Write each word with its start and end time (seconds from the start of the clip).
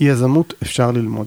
יזמות 0.00 0.54
אפשר 0.62 0.90
ללמוד. 0.90 1.26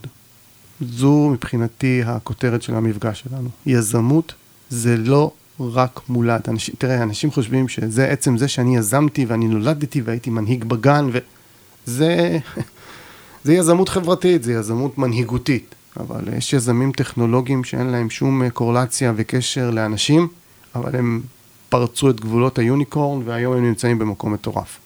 זו 0.82 1.30
מבחינתי 1.34 2.02
הכותרת 2.06 2.62
של 2.62 2.76
המפגש 2.76 3.20
שלנו. 3.20 3.50
יזמות 3.66 4.34
זה 4.70 4.98
לא 4.98 5.32
רק 5.60 6.02
מולד. 6.10 6.42
אנשים, 6.48 6.76
תראה, 6.78 7.04
אנשים 7.04 7.32
חושבים 7.32 7.68
שזה 7.68 8.08
עצם 8.08 8.38
זה 8.38 8.48
שאני 8.48 8.78
יזמתי 8.78 9.26
ואני 9.26 9.48
נולדתי 9.48 10.02
והייתי 10.02 10.30
מנהיג 10.30 10.64
בגן, 10.64 11.10
וזה 11.12 12.38
זה 13.46 13.54
יזמות 13.54 13.90
חברתית, 13.90 14.44
זה 14.44 14.54
יזמות 14.54 14.98
מנהיגותית. 14.98 15.76
אבל 16.00 16.34
יש 16.38 16.54
יזמים 16.54 16.92
טכנולוגיים 16.92 17.64
שאין 17.64 17.88
להם 17.88 18.10
שום 18.10 18.50
קורלציה 18.50 19.14
וקשר 19.16 19.70
לאנשים, 19.70 20.28
אבל 20.76 20.96
הם 20.96 21.22
פרצו 21.70 22.10
את 22.10 22.20
גבולות 22.20 22.60
היוניקורן 22.60 23.22
והיום 23.26 23.54
הם 23.54 23.66
נמצאים 23.66 24.00
במקום 24.00 24.34
מטורף. 24.34 24.80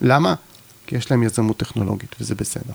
למה? 0.00 0.34
כי 0.86 0.96
יש 0.96 1.10
להם 1.10 1.22
יזמות 1.22 1.56
טכנולוגית 1.56 2.16
וזה 2.20 2.34
בסדר. 2.34 2.72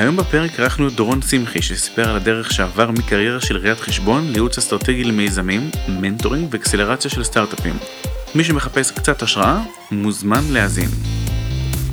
היום 0.00 0.16
בפרק 0.16 0.60
אירחנו 0.60 0.88
את 0.88 0.92
דורון 0.92 1.22
שמחי 1.22 1.62
שסיפר 1.62 2.08
על 2.08 2.16
הדרך 2.16 2.52
שעבר 2.52 2.90
מקריירה 2.90 3.40
של 3.40 3.56
ראיית 3.56 3.80
חשבון 3.80 4.30
לייעוץ 4.30 4.58
אסטרטגי 4.58 5.04
למיזמים, 5.04 5.70
mentoring 5.88 6.48
ואקסלרציה 6.50 7.10
של 7.10 7.24
סטארט-אפים. 7.24 7.76
מי 8.34 8.44
שמחפש 8.44 8.90
קצת 8.90 9.22
השראה, 9.22 9.62
מוזמן 9.90 10.44
להאזין. 10.50 10.88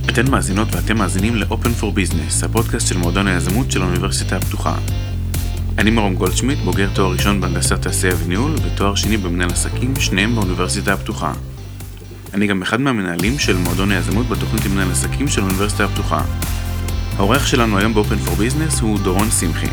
אתן 0.10 0.32
מאזינות 0.32 0.68
ואתם 0.76 0.98
מאזינים 0.98 1.36
ל-Open 1.36 1.82
for 1.82 1.86
Business, 1.86 2.46
הפודקאסט 2.46 2.88
של 2.88 2.98
מועדון 2.98 3.28
היזמות 3.28 3.72
של 3.72 3.82
האוניברסיטה 3.82 4.36
הפתוחה. 4.36 4.76
אני 5.78 5.92
מרום 5.92 6.16
גולדשמיט, 6.16 6.60
בוגר 6.60 6.90
תואר 6.94 7.12
ראשון 7.12 7.42
בהנדסת 7.42 7.82
תעשייה 7.82 8.14
וניהול 8.24 8.56
ותואר 8.64 8.96
שני 8.96 9.18
במנהל 9.18 9.50
עסקים, 9.50 9.96
שניהם 10.00 10.36
באוניברסיטה 10.36 10.94
הפתוחה. 10.94 11.34
אני 12.34 12.48
גם 12.48 12.62
אחד 12.62 12.82
מהמנהלים 12.82 13.40
של 13.40 13.58
מועדון 13.58 13.92
היזמות 13.92 14.28
בתוכנית 14.30 14.66
למנהל 14.66 14.92
עסקים 14.92 15.28
של 15.28 15.42
האוניברסיטה 15.42 15.86
הפתוחה. 15.86 16.22
האורח 17.18 17.48
שלנו 17.48 17.78
היום 17.78 17.94
ב 17.94 17.98
Open 17.98 18.18
for 18.18 18.36
Business 18.36 18.80
הוא 18.80 19.00
דורון 19.00 19.30
שמחי. 19.32 19.68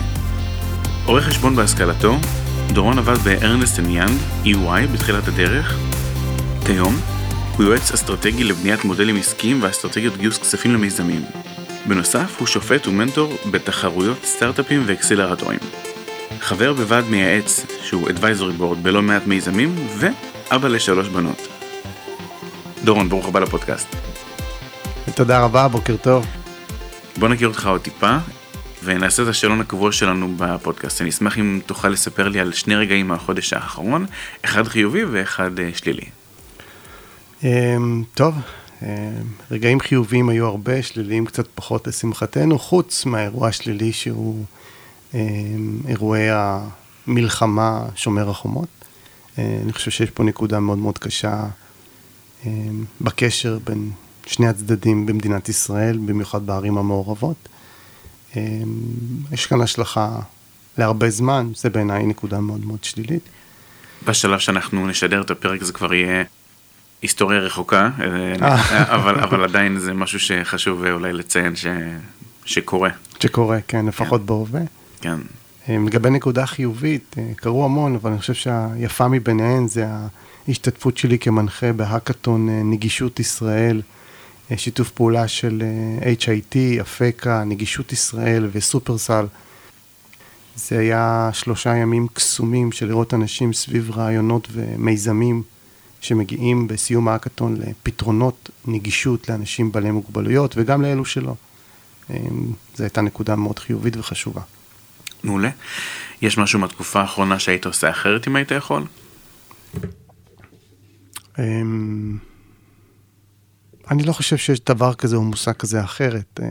רואה 1.06 1.24
חשבון 1.24 1.56
בהשכלתו, 1.56 2.18
דורון 2.72 2.98
עבד 2.98 3.18
בארנסט 3.18 3.78
יאנג, 3.88 4.18
EY, 4.44 4.92
בתחילת 4.92 5.28
הדרך. 5.28 5.78
כיום, 6.66 6.96
הוא 7.56 7.64
יועץ 7.64 7.92
אסטרטגי 7.92 8.44
לבניית 8.44 8.84
מודלים 8.84 9.16
עסקיים 9.16 9.62
ואסטרטגיות 9.62 10.16
גיוס 10.16 10.38
כספים 10.38 10.74
למיזמים. 10.74 11.24
בנוסף, 11.86 12.36
הוא 12.38 12.46
שופט 12.46 12.86
ומנטור 12.86 13.32
בתחרויות 13.50 14.24
סטארט-אפים 14.24 14.82
ואקסלרטורים. 14.86 15.58
חבר 16.40 16.72
בוועד 16.72 17.04
מייעץ, 17.04 17.66
שהוא 17.82 18.08
advisory 18.08 18.60
board 18.60 18.76
בלא 18.82 19.02
מעט 19.02 19.26
מיזמים, 19.26 19.86
ואבא 19.98 20.68
לשלוש 20.68 21.08
בנות. 21.08 21.48
דורון, 22.84 23.08
ברוך 23.08 23.28
הבא 23.28 23.40
לפודקאסט. 23.40 23.96
תודה 25.14 25.44
רבה, 25.44 25.68
בוקר 25.68 25.96
טוב. 25.96 26.43
בוא 27.18 27.28
נכיר 27.28 27.48
אותך 27.48 27.66
עוד 27.66 27.80
טיפה, 27.80 28.16
ונעשה 28.84 29.22
את 29.22 29.28
השאלון 29.28 29.60
הקבוע 29.60 29.92
שלנו 29.92 30.34
בפודקאסט. 30.36 31.00
אני 31.00 31.10
אשמח 31.10 31.38
אם 31.38 31.60
תוכל 31.66 31.88
לספר 31.88 32.28
לי 32.28 32.40
על 32.40 32.52
שני 32.52 32.76
רגעים 32.76 33.08
מהחודש 33.08 33.52
האחרון, 33.52 34.06
אחד 34.44 34.68
חיובי 34.68 35.04
ואחד 35.04 35.58
אה, 35.58 35.70
שלילי. 35.74 36.04
אמ, 37.42 38.02
טוב, 38.14 38.34
אמ, 38.82 38.88
רגעים 39.50 39.80
חיוביים 39.80 40.28
היו 40.28 40.46
הרבה, 40.46 40.82
שליליים 40.82 41.26
קצת 41.26 41.46
פחות 41.54 41.86
לשמחתנו, 41.86 42.58
חוץ 42.58 43.06
מהאירוע 43.06 43.48
השלילי 43.48 43.92
שהוא 43.92 44.44
אמ, 45.14 45.80
אירועי 45.88 46.28
המלחמה 46.30 47.82
שומר 47.96 48.30
החומות. 48.30 48.68
אני 49.38 49.72
חושב 49.72 49.90
שיש 49.90 50.10
פה 50.10 50.22
נקודה 50.22 50.60
מאוד 50.60 50.78
מאוד 50.78 50.98
קשה 50.98 51.44
בקשר 53.00 53.58
בין 53.64 53.90
שני 54.26 54.48
הצדדים 54.48 55.06
במדינת 55.06 55.48
ישראל, 55.48 55.98
במיוחד 55.98 56.46
בערים 56.46 56.78
המעורבות. 56.78 57.48
יש 59.32 59.46
כאן 59.46 59.60
השלכה 59.60 60.18
להרבה 60.78 61.10
זמן, 61.10 61.50
זה 61.56 61.70
בעיניי 61.70 62.06
נקודה 62.06 62.40
מאוד 62.40 62.66
מאוד 62.66 62.84
שלילית. 62.84 63.22
בשלב 64.06 64.38
שאנחנו 64.38 64.86
נשדר 64.86 65.20
את 65.20 65.30
הפרק 65.30 65.62
זה 65.62 65.72
כבר 65.72 65.94
יהיה 65.94 66.24
היסטוריה 67.02 67.38
רחוקה, 67.38 67.90
אה. 68.00 68.94
אבל, 68.94 69.20
אבל 69.20 69.44
עדיין 69.44 69.78
זה 69.78 69.94
משהו 69.94 70.20
שחשוב 70.20 70.84
אולי 70.84 71.12
לציין 71.12 71.56
ש, 71.56 71.66
שקורה. 72.44 72.90
שקורה, 73.20 73.58
כן, 73.68 73.86
לפחות 73.86 74.20
כן. 74.20 74.26
בהווה. 74.26 74.60
כן. 75.00 75.18
אה, 75.68 75.76
לגבי 75.86 76.10
נקודה 76.10 76.46
חיובית, 76.46 77.16
אה, 77.18 77.24
קרו 77.36 77.64
המון, 77.64 77.94
אבל 77.94 78.10
אני 78.10 78.20
חושב 78.20 78.34
שהיפה 78.34 79.08
מביניהן 79.08 79.68
זה 79.68 79.86
ההשתתפות 80.48 80.96
שלי 80.96 81.18
כמנחה 81.18 81.72
בהאקתון 81.72 82.70
נגישות 82.70 83.20
ישראל, 83.20 83.82
שיתוף 84.56 84.90
פעולה 84.90 85.28
של 85.28 85.62
HIT, 86.20 86.56
אפקה, 86.80 87.44
נגישות 87.44 87.92
ישראל 87.92 88.48
וסופרסל. 88.52 89.26
זה 90.56 90.78
היה 90.78 91.30
שלושה 91.32 91.76
ימים 91.76 92.06
קסומים 92.12 92.72
של 92.72 92.86
לראות 92.86 93.14
אנשים 93.14 93.52
סביב 93.52 93.90
רעיונות 93.90 94.48
ומיזמים 94.52 95.42
שמגיעים 96.00 96.68
בסיום 96.68 97.08
האקתון 97.08 97.56
לפתרונות 97.56 98.50
נגישות 98.66 99.28
לאנשים 99.28 99.72
בעלי 99.72 99.90
מוגבלויות 99.90 100.54
וגם 100.56 100.82
לאלו 100.82 101.04
שלא. 101.04 101.34
אמ, 102.10 102.16
זו 102.76 102.84
הייתה 102.84 103.00
נקודה 103.00 103.36
מאוד 103.36 103.58
חיובית 103.58 103.96
וחשובה. 103.96 104.40
מעולה. 105.24 105.50
יש 106.22 106.38
משהו 106.38 106.58
מהתקופה 106.58 107.00
האחרונה 107.00 107.38
שהיית 107.38 107.66
עושה 107.66 107.90
אחרת 107.90 108.28
אם 108.28 108.36
היית 108.36 108.50
יכול? 108.50 108.84
אני 113.90 114.02
לא 114.02 114.12
חושב 114.12 114.36
שיש 114.36 114.60
דבר 114.60 114.94
כזה 114.94 115.16
או 115.16 115.22
מושג 115.22 115.52
כזה 115.52 115.84
אחרת. 115.84 116.40
אה, 116.42 116.48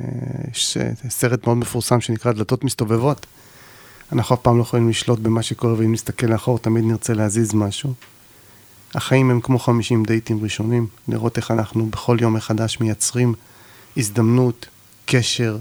יש 0.51 0.77
סרט 1.09 1.47
מאוד 1.47 1.57
מפורסם 1.57 2.01
שנקרא 2.01 2.31
דלתות 2.31 2.63
מסתובבות. 2.63 3.25
אנחנו 4.11 4.35
אף 4.35 4.41
פעם 4.41 4.57
לא 4.57 4.61
יכולים 4.61 4.89
לשלוט 4.89 5.19
במה 5.19 5.44
שקורה, 5.44 5.73
ואם 5.77 5.91
נסתכל 5.91 6.27
לאחור 6.27 6.59
תמיד 6.59 6.83
נרצה 6.85 7.13
להזיז 7.13 7.53
משהו. 7.53 7.94
החיים 8.95 9.31
הם 9.31 9.41
כמו 9.41 9.59
50 9.59 10.05
דייטים 10.05 10.44
ראשונים, 10.44 10.88
לראות 11.07 11.38
איך 11.38 11.51
אנחנו 11.51 11.85
בכל 11.85 12.17
יום 12.21 12.33
מחדש 12.33 12.79
מייצרים 12.79 13.33
הזדמנות, 13.97 14.65
קשר 15.05 15.57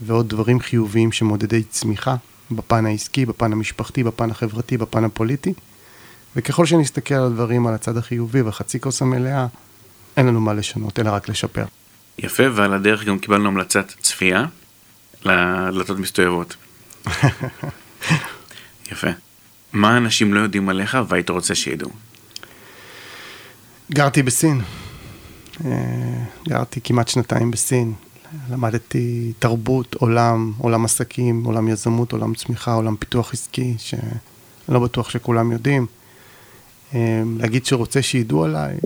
ועוד 0.00 0.28
דברים 0.28 0.60
חיוביים 0.60 1.12
שמודדי 1.12 1.62
צמיחה 1.62 2.16
בפן 2.50 2.86
העסקי, 2.86 3.26
בפן 3.26 3.52
המשפחתי, 3.52 4.04
בפן 4.04 4.30
החברתי, 4.30 4.76
בפן 4.76 5.04
הפוליטי. 5.04 5.52
וככל 6.36 6.66
שנסתכל 6.66 7.14
על 7.14 7.24
הדברים 7.24 7.66
על 7.66 7.74
הצד 7.74 7.96
החיובי 7.96 8.42
והחצי 8.42 8.80
כוס 8.80 9.02
המלאה, 9.02 9.46
אין 10.20 10.28
לנו 10.28 10.40
מה 10.40 10.54
לשנות, 10.54 10.98
אלא 10.98 11.10
רק 11.10 11.28
לשפר. 11.28 11.64
יפה, 12.18 12.42
ועל 12.54 12.74
הדרך 12.74 13.04
גם 13.04 13.18
קיבלנו 13.18 13.48
המלצת 13.48 13.92
צפייה 14.00 14.44
לדלתות 15.24 15.98
מסתובבות. 15.98 16.56
יפה. 18.92 19.08
מה 19.72 19.96
אנשים 19.96 20.34
לא 20.34 20.40
יודעים 20.40 20.68
עליך 20.68 20.98
והיית 21.08 21.30
רוצה 21.30 21.54
שידעו? 21.54 21.90
גרתי 23.92 24.22
בסין. 24.22 24.60
אה, 25.64 25.70
גרתי 26.48 26.80
כמעט 26.84 27.08
שנתיים 27.08 27.50
בסין. 27.50 27.92
למדתי 28.50 29.32
תרבות, 29.38 29.94
עולם, 29.94 30.52
עולם 30.58 30.84
עסקים, 30.84 31.44
עולם 31.44 31.68
יזמות, 31.68 32.12
עולם 32.12 32.34
צמיחה, 32.34 32.72
עולם 32.72 32.96
פיתוח 32.96 33.32
עסקי, 33.32 33.74
שאני 33.78 34.00
לא 34.68 34.80
בטוח 34.80 35.10
שכולם 35.10 35.52
יודעים. 35.52 35.86
אה, 36.94 37.22
להגיד 37.38 37.66
שרוצה 37.66 38.02
שידעו 38.02 38.44
עליי, 38.44 38.76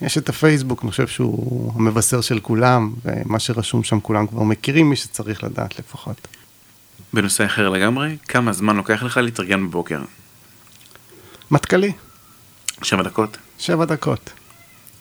יש 0.00 0.18
את 0.18 0.28
הפייסבוק, 0.28 0.82
אני 0.82 0.90
חושב 0.90 1.06
שהוא 1.06 1.72
המבשר 1.74 2.20
של 2.20 2.40
כולם, 2.40 2.92
ומה 3.04 3.38
שרשום 3.38 3.84
שם 3.84 4.00
כולם 4.00 4.26
כבר 4.26 4.42
מכירים, 4.42 4.90
מי 4.90 4.96
שצריך 4.96 5.44
לדעת 5.44 5.78
לפחות. 5.78 6.28
בנושא 7.12 7.46
אחר 7.46 7.68
לגמרי, 7.68 8.16
כמה 8.28 8.52
זמן 8.52 8.76
לוקח 8.76 9.02
לך 9.02 9.16
להתארגן 9.16 9.66
בבוקר? 9.66 10.02
מטכ"לי. 11.50 11.92
שבע 12.82 13.02
דקות? 13.02 13.36
שבע 13.58 13.84
דקות. 13.84 14.30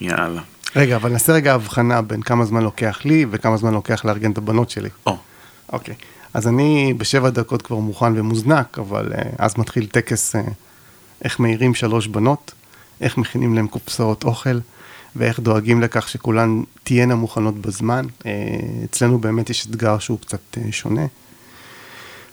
יאללה. 0.01 0.41
רגע, 0.75 0.95
אבל 0.95 1.11
נעשה 1.11 1.33
רגע 1.33 1.53
הבחנה 1.53 2.01
בין 2.01 2.21
כמה 2.21 2.45
זמן 2.45 2.63
לוקח 2.63 3.05
לי 3.05 3.25
וכמה 3.31 3.57
זמן 3.57 3.73
לוקח 3.73 4.05
לארגן 4.05 4.31
את 4.31 4.37
הבנות 4.37 4.69
שלי. 4.69 4.89
או. 5.05 5.17
אוקיי. 5.73 5.95
אז 6.33 6.47
אני 6.47 6.93
בשבע 6.97 7.29
דקות 7.29 7.61
כבר 7.61 7.77
מוכן 7.77 8.19
ומוזנק, 8.19 8.79
אבל 8.79 9.13
uh, 9.13 9.17
אז 9.37 9.53
מתחיל 9.57 9.85
טקס 9.85 10.35
uh, 10.35 10.39
איך 11.23 11.39
מאירים 11.39 11.75
שלוש 11.75 12.07
בנות, 12.07 12.51
איך 13.03 13.17
מכינים 13.17 13.55
להם 13.55 13.67
קופסאות 13.67 14.23
אוכל, 14.23 14.59
ואיך 15.15 15.39
דואגים 15.39 15.81
לכך 15.81 16.09
שכולן 16.09 16.63
תהיינה 16.83 17.15
מוכנות 17.15 17.61
בזמן. 17.61 18.05
Uh, 18.19 18.25
אצלנו 18.85 19.19
באמת 19.19 19.49
יש 19.49 19.67
אתגר 19.67 19.99
שהוא 19.99 20.19
קצת 20.19 20.39
uh, 20.53 20.59
שונה. 20.71 21.05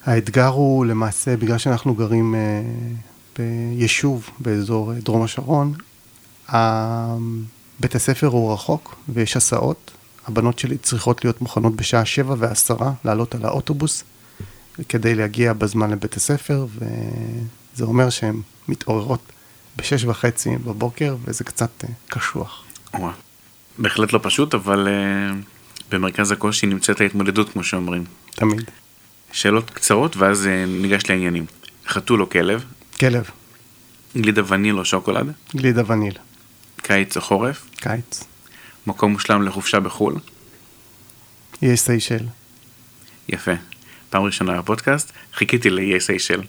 האתגר 0.05 0.47
הוא 0.47 0.87
למעשה, 0.87 1.37
בגלל 1.37 1.59
שאנחנו 1.59 1.95
גרים 1.95 2.35
uh, 2.35 3.39
ביישוב 3.39 4.31
באזור 4.39 4.93
דרום 4.93 5.23
השרון, 5.23 5.75
בית 7.81 7.95
הספר 7.95 8.27
הוא 8.27 8.53
רחוק 8.53 8.97
ויש 9.09 9.37
הסעות. 9.37 9.91
הבנות 10.27 10.59
שלי 10.59 10.79
צריכות 10.79 11.25
להיות 11.25 11.41
מוכנות 11.41 11.77
בשעה 11.77 12.05
שבע 12.05 12.35
ועשרה 12.39 12.93
לעלות 13.05 13.35
על 13.35 13.45
האוטובוס 13.45 14.05
כדי 14.89 15.15
להגיע 15.15 15.53
בזמן 15.53 15.91
לבית 15.91 16.17
הספר, 16.17 16.67
וזה 16.75 17.85
אומר 17.85 18.11
שהן 18.11 18.41
מתעוררות 18.69 19.33
בשש 19.77 20.05
וחצי 20.05 20.51
בבוקר, 20.57 21.17
וזה 21.25 21.45
קצת 21.45 21.85
אה, 21.85 21.89
קשוח. 22.09 22.65
בהחלט 23.79 24.13
לא 24.13 24.21
פשוט, 24.23 24.55
אבל 24.55 24.89
uh, 24.89 25.91
במרכז 25.91 26.31
הקושי 26.31 26.67
נמצאת 26.67 27.01
ההתמודדות, 27.01 27.53
כמו 27.53 27.65
שאומרים. 27.65 28.05
תמיד. 28.35 28.71
שאלות 29.33 29.71
קצרות, 29.71 30.17
ואז 30.17 30.47
uh, 30.47 30.49
ניגש 30.83 31.03
לעניינים. 31.11 31.47
חתול 31.87 32.21
או 32.21 32.31
כלב? 32.31 32.65
כלב, 33.01 33.31
גלידה 34.17 34.43
וניל 34.49 34.79
או 34.79 34.85
שוקולד? 34.85 35.33
גלידה 35.57 35.83
וניל, 35.87 36.15
קיץ 36.77 37.17
או 37.17 37.21
חורף? 37.21 37.67
קיץ, 37.77 38.25
מקום 38.87 39.13
מושלם 39.13 39.43
לחופשה 39.43 39.81
בחו"ל? 39.81 40.15
איי 41.63 41.77
סיישל. 41.77 42.25
יפה. 43.29 43.53
פעם 44.11 44.23
ראשונה 44.23 44.63
בפודקאסט, 44.63 45.13
חיכיתי 45.35 45.71
לאיי 45.71 46.01
סיישל. 46.01 46.41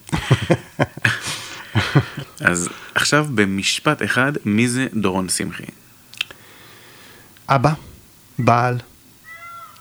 אז 2.42 2.70
עכשיו 2.96 3.28
במשפט 3.36 4.04
אחד, 4.04 4.32
מי 4.46 4.68
זה 4.68 4.88
דורון 4.94 5.30
שמחי? 5.30 5.64
אבא, 7.50 7.74
בעל, 8.40 8.78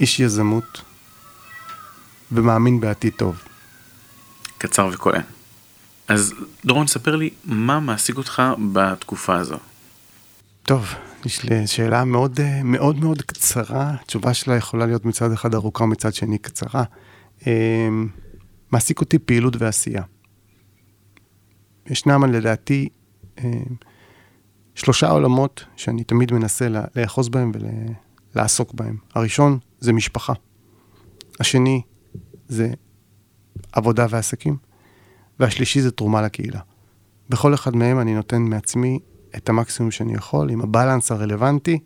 איש 0.01 0.21
יזמות, 0.21 0.83
ומאמין 2.33 2.81
בעתיד 2.81 3.13
טוב. 3.17 3.43
קצר 4.59 4.89
וקולע. 4.93 5.21
אז 6.09 6.35
דורון, 6.65 6.87
ספר 6.87 7.17
לי, 7.17 7.31
מה 7.45 7.81
מעסיק 7.81 8.17
אותך 8.17 8.43
בתקופה 8.73 9.37
הזו? 9.37 9.57
טוב, 10.63 10.95
יש 11.25 11.43
לי 11.43 11.67
שאלה 11.67 12.05
מאוד 12.05 12.41
אה, 12.41 12.63
מאוד 12.65 13.01
מאוד 13.01 13.23
קצרה, 13.23 13.95
התשובה 14.01 14.35
שלה 14.35 14.57
יכולה 14.57 14.87
להיות 14.87 15.05
מצד 15.05 15.33
אחד 15.33 15.55
ארוכה 15.55 15.85
ומצד 15.85 16.15
שני 16.15 16.39
קצרה. 16.39 16.85
אה, 17.47 17.89
מעסיק 18.73 19.01
אותי 19.01 19.19
פעילות 19.19 19.57
ועשייה. 19.59 20.03
ישנם 21.91 22.25
לדעתי 22.25 22.89
אה, 23.39 23.51
שלושה 24.75 25.09
עולמות 25.09 25.65
שאני 25.77 26.05
תמיד 26.05 26.33
מנסה 26.33 26.69
לאחוז 26.97 27.29
בהם 27.29 27.53
ולעסוק 28.35 28.75
בהם. 28.75 28.97
הראשון 29.15 29.59
זה 29.81 29.93
משפחה. 29.93 30.33
השני 31.41 31.83
זה 32.49 32.73
עבודה 33.73 34.07
ועסקים. 34.11 34.57
והשלישי 35.41 35.81
זה 35.81 35.91
תרומה 35.91 36.23
לקהילה. 36.23 36.61
בכל 37.29 37.55
אחד 37.55 37.77
מהם 37.77 38.01
אני 38.01 38.15
נותן 38.15 38.43
מעצמי 38.43 38.99
את 39.37 39.49
המקסימום 39.49 39.91
שאני 39.91 40.15
יכול, 40.15 40.51
עם 40.51 40.61
ה 40.61 40.67
balance 40.67 41.13
הרלוונטי 41.13 41.79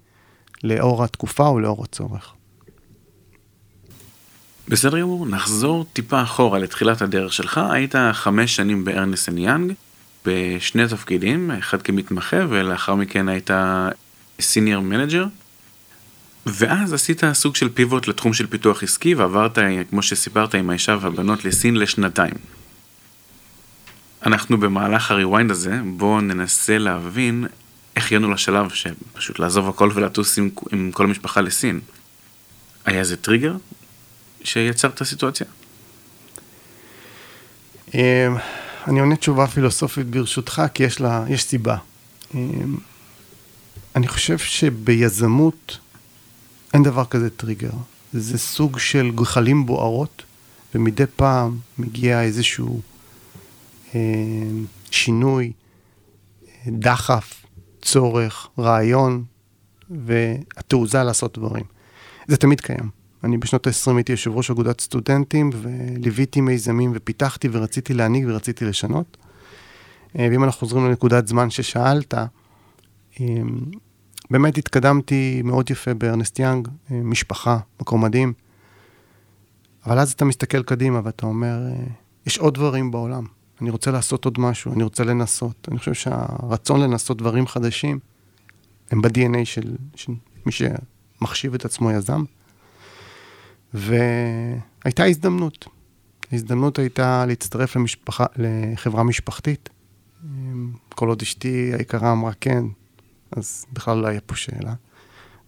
לאור 0.65 1.05
התקופה 1.05 1.47
או 1.47 1.61
לאור 1.61 1.85
הצורך. 1.85 2.35
בסדר 4.69 5.01
גמור, 5.01 5.27
נחזור 5.27 5.85
טיפה 5.93 6.23
אחורה 6.23 6.59
לתחילת 6.59 7.03
הדרך 7.03 7.33
שלך, 7.33 7.61
היית 7.71 7.95
חמש 8.13 8.57
שנים 8.57 8.85
בארנסט 8.85 9.29
יאנג, 9.37 9.73
בשני 10.25 10.89
תפקידים, 10.89 11.51
אחד 11.51 11.83
כמתמחה 11.83 12.37
ולאחר 12.49 12.95
מכן 12.95 13.29
היית 13.29 13.51
senior 14.41 14.83
manager, 14.83 15.25
ואז 16.47 16.93
עשית 16.93 17.23
סוג 17.33 17.57
של 17.57 17.69
pivot 17.69 18.09
לתחום 18.09 18.33
של 18.33 18.47
פיתוח 18.47 18.83
עסקי 18.83 19.15
ועברת, 19.15 19.59
כמו 19.91 20.03
שסיפרת, 20.03 20.55
עם 20.55 20.71
האישה 20.71 20.97
והבנות 21.01 21.45
לסין 21.45 21.77
לשנתיים. 21.77 22.35
אנחנו 24.27 24.61
במהלך 24.61 25.11
ה 25.11 25.16
rewind 25.16 25.51
הזה, 25.51 25.81
בואו 25.85 26.21
ננסה 26.21 26.79
להבין 26.79 27.47
איך 27.97 28.07
הגענו 28.07 28.33
לשלב 28.33 28.71
שפשוט 28.71 29.39
לעזוב 29.39 29.69
הכל 29.69 29.91
ולטוס 29.95 30.39
עם, 30.39 30.51
עם 30.73 30.91
כל 30.93 31.05
המשפחה 31.05 31.41
לסין. 31.41 31.81
היה 32.85 33.01
איזה 33.01 33.17
טריגר 33.17 33.57
שיצר 34.45 34.89
את 34.89 35.01
הסיטואציה? 35.01 35.47
אני 38.89 39.01
עונה 39.01 39.17
תשובה 39.17 39.47
פילוסופית 39.47 40.07
ברשותך, 40.07 40.63
כי 40.75 40.83
יש 40.83 41.01
לה, 41.01 41.25
יש 41.29 41.45
סיבה. 41.45 41.77
אמ, 42.35 42.77
אני 43.97 44.09
חושב 44.09 44.39
שביזמות 44.39 45.79
אין 46.75 46.83
דבר 46.83 47.05
כזה 47.05 47.31
טריגר. 47.31 47.71
זה 48.13 48.39
סוג 48.39 48.79
של 48.79 49.11
גחלים 49.15 49.67
בוערות, 49.67 50.23
ומדי 50.75 51.05
פעם 51.17 51.59
מגיע 51.79 52.23
איזשהו 52.23 52.81
אמ, 53.95 54.65
שינוי, 54.91 55.53
דחף, 56.67 57.45
צורך, 57.83 58.49
רעיון, 58.59 59.25
והתעוזה 59.91 61.03
לעשות 61.03 61.39
דברים. 61.39 61.65
זה 62.29 62.37
תמיד 62.37 62.61
קיים. 62.61 63.04
אני 63.25 63.39
בשנות 63.39 63.67
ה-20 63.67 63.97
הייתי 63.97 64.13
יושב 64.13 64.31
ראש 64.31 64.51
אגודת 64.51 64.81
סטודנטים, 64.81 65.51
וליוויתי 65.53 66.41
מיזמים 66.41 66.93
ופיתחתי 66.95 67.49
ורציתי 67.53 67.95
להנהיג 67.95 68.25
ורציתי 68.29 68.65
לשנות. 68.65 69.17
אה, 70.19 70.29
ואם 70.31 70.45
אנחנו 70.45 70.59
חוזרים 70.59 70.85
לנקודת 70.85 71.29
זמן 71.29 71.51
ששאלת, 71.51 72.15
אמ, 73.21 73.61
באמת 74.31 74.59
התקדמתי 74.59 75.43
מאוד 75.45 75.71
יפה 75.71 75.95
בארנסט 75.95 76.39
יאנג, 76.39 76.69
אה, 76.91 76.97
משפחה, 76.97 77.59
מקום 77.81 78.05
מדהים. 78.05 78.33
אבל 79.87 79.99
אז 79.99 80.13
אתה 80.13 80.25
מסתכל 80.25 80.63
קדימה 80.63 81.01
ואתה 81.05 81.27
אומר, 81.27 81.67
אה, 81.67 81.85
יש 82.27 82.39
עוד 82.39 82.55
דברים 82.55 82.91
בעולם. 82.91 83.25
אני 83.61 83.71
רוצה 83.71 83.91
לעשות 83.91 84.25
עוד 84.25 84.41
משהו, 84.41 84.73
אני 84.73 84.83
רוצה 84.83 85.05
לנסות. 85.05 85.69
אני 85.71 85.79
חושב 85.79 85.95
שהרצון 85.95 86.81
לנסות 86.81 87.17
דברים 87.19 87.47
חדשים 87.47 87.99
הם 88.91 89.03
ב-DNA 89.03 89.45
של, 89.45 89.77
של 89.95 90.13
מי 90.47 90.53
שמחשיב 90.53 91.55
את 91.55 91.65
עצמו 91.65 91.91
יזם. 91.91 92.25
והייתה 93.75 95.05
הזדמנות. 95.05 95.69
ההזדמנות 96.33 96.79
הייתה 96.79 97.27
להצטרף 97.27 97.77
למשפחה, 97.77 98.27
לחברה 98.37 99.03
משפחתית. 99.03 99.69
כל 100.89 101.09
עוד 101.09 101.23
אשתי 101.23 101.73
היקרה 101.79 102.13
אמרה 102.13 102.33
כן, 102.41 102.65
אז 103.31 103.67
בכלל 103.73 103.99
לא 103.99 104.07
היה 104.07 104.21
פה 104.21 104.37
שאלה. 104.37 104.75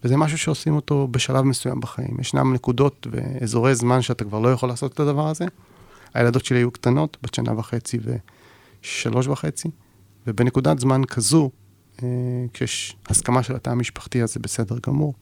וזה 0.05 0.17
משהו 0.17 0.39
שעושים 0.39 0.77
אותו 0.77 1.09
בשלב 1.11 1.45
מסוים 1.45 1.81
בחיים. 1.81 2.17
ישנם 2.21 2.55
נקודות 2.55 3.07
ואזורי 3.11 3.75
זמן 3.75 4.03
שאתה 4.03 4.25
כבר 4.25 4.41
לא 4.41 4.53
יכול 4.53 4.69
לעשות 4.69 4.93
את 4.93 5.01
הדבר 5.01 5.29
הזה. 5.29 5.45
הילדות 6.15 6.45
שלי 6.45 6.59
היו 6.59 6.71
קטנות, 6.71 7.17
בת 7.23 7.35
שנה 7.35 7.59
וחצי 7.59 7.99
ושלוש 8.83 9.27
וחצי, 9.27 9.69
ובנקודת 10.27 10.79
זמן 10.79 11.05
כזו, 11.05 11.51
אה, 12.03 12.09
כשיש 12.53 12.97
הסכמה 13.09 13.43
של 13.43 13.57
התא 13.57 13.71
המשפחתי, 13.71 14.23
אז 14.23 14.35
זה 14.35 14.41
בסדר 14.41 14.77
גמור. 14.87 15.15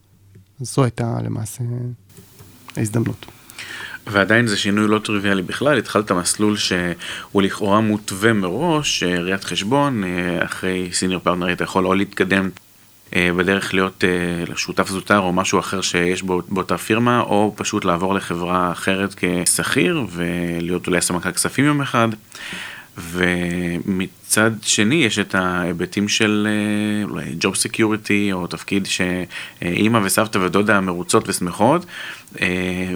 אז 0.61 0.73
זו 0.73 0.83
הייתה 0.83 1.21
למעשה 1.21 1.63
ההזדמנות. 2.77 3.25
ועדיין 4.07 4.47
זה 4.47 4.57
שינוי 4.57 4.87
לא 4.87 4.99
טריוויאלי 4.99 5.41
בכלל, 5.41 5.77
התחלת 5.77 6.11
מסלול 6.11 6.57
שהוא 6.57 7.41
לכאורה 7.41 7.81
מותווה 7.81 8.33
מראש, 8.33 9.03
אה, 9.03 9.19
ראיית 9.19 9.43
חשבון, 9.43 10.03
אה, 10.03 10.45
אחרי 10.45 10.89
סיניור 10.91 11.21
פרטנר 11.21 11.53
אתה 11.53 11.63
יכול 11.63 11.85
או 11.85 11.93
להתקדם 11.93 12.49
אה, 13.15 13.29
בדרך 13.37 13.73
להיות 13.73 14.03
שותף 14.55 14.87
זוטר 14.87 15.19
או 15.19 15.33
משהו 15.33 15.59
אחר 15.59 15.81
שיש 15.81 16.23
באותה 16.23 16.77
פירמה, 16.77 17.21
או 17.21 17.53
פשוט 17.55 17.85
לעבור 17.85 18.13
לחברה 18.15 18.71
אחרת 18.71 19.15
כשכיר 19.17 20.05
ולהיות 20.11 20.87
אולי 20.87 21.01
סמנכ"ל 21.01 21.31
כספים 21.31 21.65
יום 21.65 21.81
אחד. 21.81 22.07
ומצד 22.97 24.51
שני 24.61 24.95
יש 24.95 25.19
את 25.19 25.35
ההיבטים 25.35 26.07
של 26.07 26.47
אולי 27.03 27.25
job 27.39 27.55
security 27.55 28.33
או 28.33 28.47
תפקיד 28.47 28.85
שאימא 28.85 29.99
וסבתא 30.03 30.37
ודודה 30.37 30.81
מרוצות 30.81 31.29
ושמחות 31.29 31.85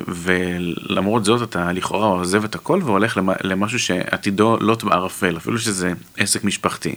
ולמרות 0.08 1.26
זאת 1.26 1.50
אתה 1.50 1.72
לכאורה 1.72 2.08
עוזב 2.08 2.44
את 2.44 2.56
הכל 2.56 2.82
והולך 2.84 3.20
למשהו 3.44 3.80
שעתידו 3.80 4.58
לוט 4.62 4.84
בערפל 4.84 5.38
אפילו 5.38 5.60
שזה 5.60 5.94
עסק 6.18 6.44
משפחתי. 6.44 6.96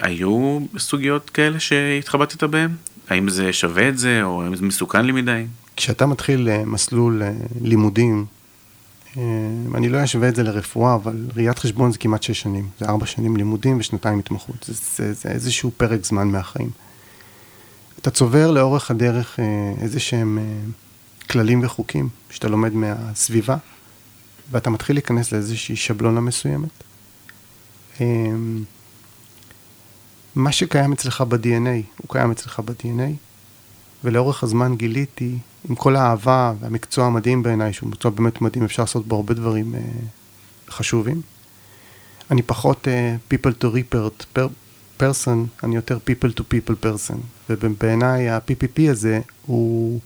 היו 0.00 0.58
סוגיות 0.78 1.30
כאלה 1.30 1.60
שהתחבטת 1.60 2.44
בהן? 2.44 2.70
האם 3.08 3.28
זה 3.28 3.52
שווה 3.52 3.88
את 3.88 3.98
זה 3.98 4.22
או 4.22 4.42
האם 4.42 4.56
זה 4.56 4.64
מסוכן 4.64 5.06
לי 5.06 5.12
מדי? 5.12 5.44
כשאתה 5.76 6.06
מתחיל 6.06 6.48
מסלול 6.66 7.22
לימודים 7.60 8.26
אני 9.74 9.88
לא 9.88 10.04
אשווה 10.04 10.28
את 10.28 10.36
זה 10.36 10.42
לרפואה, 10.42 10.94
אבל 10.94 11.26
ראיית 11.36 11.58
חשבון 11.58 11.92
זה 11.92 11.98
כמעט 11.98 12.22
שש 12.22 12.40
שנים. 12.40 12.68
זה 12.80 12.86
ארבע 12.86 13.06
שנים 13.06 13.36
לימודים 13.36 13.78
ושנתיים 13.80 14.18
התמחות. 14.18 14.56
זה, 14.68 14.74
זה, 14.96 15.12
זה 15.12 15.28
איזשהו 15.28 15.70
פרק 15.76 16.04
זמן 16.04 16.28
מהחיים. 16.28 16.70
אתה 18.00 18.10
צובר 18.10 18.50
לאורך 18.50 18.90
הדרך 18.90 19.40
איזה 19.80 20.00
שהם 20.00 20.38
כללים 21.30 21.64
וחוקים 21.64 22.08
שאתה 22.30 22.48
לומד 22.48 22.74
מהסביבה, 22.74 23.56
ואתה 24.50 24.70
מתחיל 24.70 24.96
להיכנס 24.96 25.32
לאיזושהי 25.32 25.76
שבלונה 25.76 26.20
מסוימת. 26.20 26.84
מה 30.34 30.52
שקיים 30.52 30.92
אצלך 30.92 31.20
ב-DNA, 31.20 31.96
הוא 31.96 32.08
קיים 32.08 32.30
אצלך 32.30 32.60
ב-DNA, 32.64 33.25
ולאורך 34.06 34.42
הזמן 34.42 34.76
גיליתי, 34.76 35.38
עם 35.68 35.74
כל 35.74 35.96
האהבה 35.96 36.52
והמקצוע 36.60 37.06
המדהים 37.06 37.42
בעיניי, 37.42 37.72
שהוא 37.72 37.88
מקצוע 37.88 38.10
באמת 38.10 38.40
מדהים, 38.40 38.64
אפשר 38.64 38.82
לעשות 38.82 39.06
בו 39.06 39.16
הרבה 39.16 39.34
דברים 39.34 39.74
uh, 39.74 40.72
חשובים. 40.72 41.22
אני 42.30 42.42
פחות 42.42 42.88
uh, 42.88 43.34
people 43.34 43.62
to 43.62 43.66
report 43.66 44.40
person, 45.00 45.64
אני 45.64 45.76
יותר 45.76 45.98
people 46.06 46.38
to 46.38 46.40
people 46.40 46.84
person. 46.84 47.16
ובעיניי 47.50 48.28
ה-PPP 48.28 48.90
הזה 48.90 49.20
הוא 49.46 50.00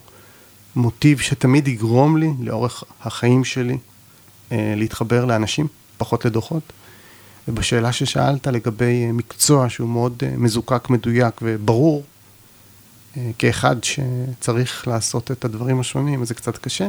מוטיב 0.76 1.20
שתמיד 1.20 1.68
יגרום 1.68 2.16
לי, 2.16 2.30
לאורך 2.40 2.84
החיים 3.00 3.44
שלי, 3.44 3.74
uh, 3.74 4.52
להתחבר 4.76 5.24
לאנשים, 5.24 5.66
פחות 5.98 6.24
לדוחות. 6.24 6.72
ובשאלה 7.48 7.92
ששאלת 7.92 8.46
לגבי 8.46 9.12
מקצוע 9.12 9.68
שהוא 9.68 9.88
מאוד 9.88 10.22
מזוקק, 10.36 10.90
מדויק 10.90 11.40
וברור, 11.42 11.96
אה, 11.98 12.09
כאחד 13.38 13.76
שצריך 13.84 14.88
לעשות 14.88 15.30
את 15.30 15.44
הדברים 15.44 15.80
השונים, 15.80 16.24
זה 16.24 16.34
קצת 16.34 16.58
קשה. 16.58 16.88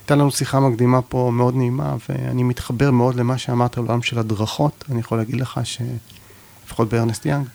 הייתה 0.00 0.14
לנו 0.14 0.30
שיחה 0.30 0.60
מקדימה 0.60 1.02
פה 1.02 1.30
מאוד 1.32 1.56
נעימה, 1.56 1.96
ואני 2.08 2.42
מתחבר 2.42 2.90
מאוד 2.90 3.14
למה 3.14 3.38
שאמרת 3.38 3.78
על 3.78 3.84
עולם 3.86 4.02
של 4.02 4.18
הדרכות. 4.18 4.84
אני 4.90 5.00
יכול 5.00 5.18
להגיד 5.18 5.40
לך 5.40 5.60
שלפחות 5.64 6.88
בארנסט 6.88 7.26
יאנג, 7.26 7.46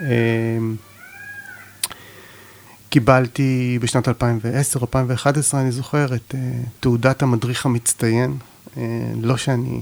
אה, 0.00 0.06
קיבלתי 2.90 3.78
בשנת 3.82 4.08
2010-2011, 4.08 4.12
אני 5.54 5.72
זוכר, 5.72 6.14
את 6.14 6.34
תעודת 6.80 7.22
המדריך 7.22 7.66
המצטיין 7.66 8.36
אה, 8.76 8.82
לא 9.20 9.36
שאני 9.36 9.80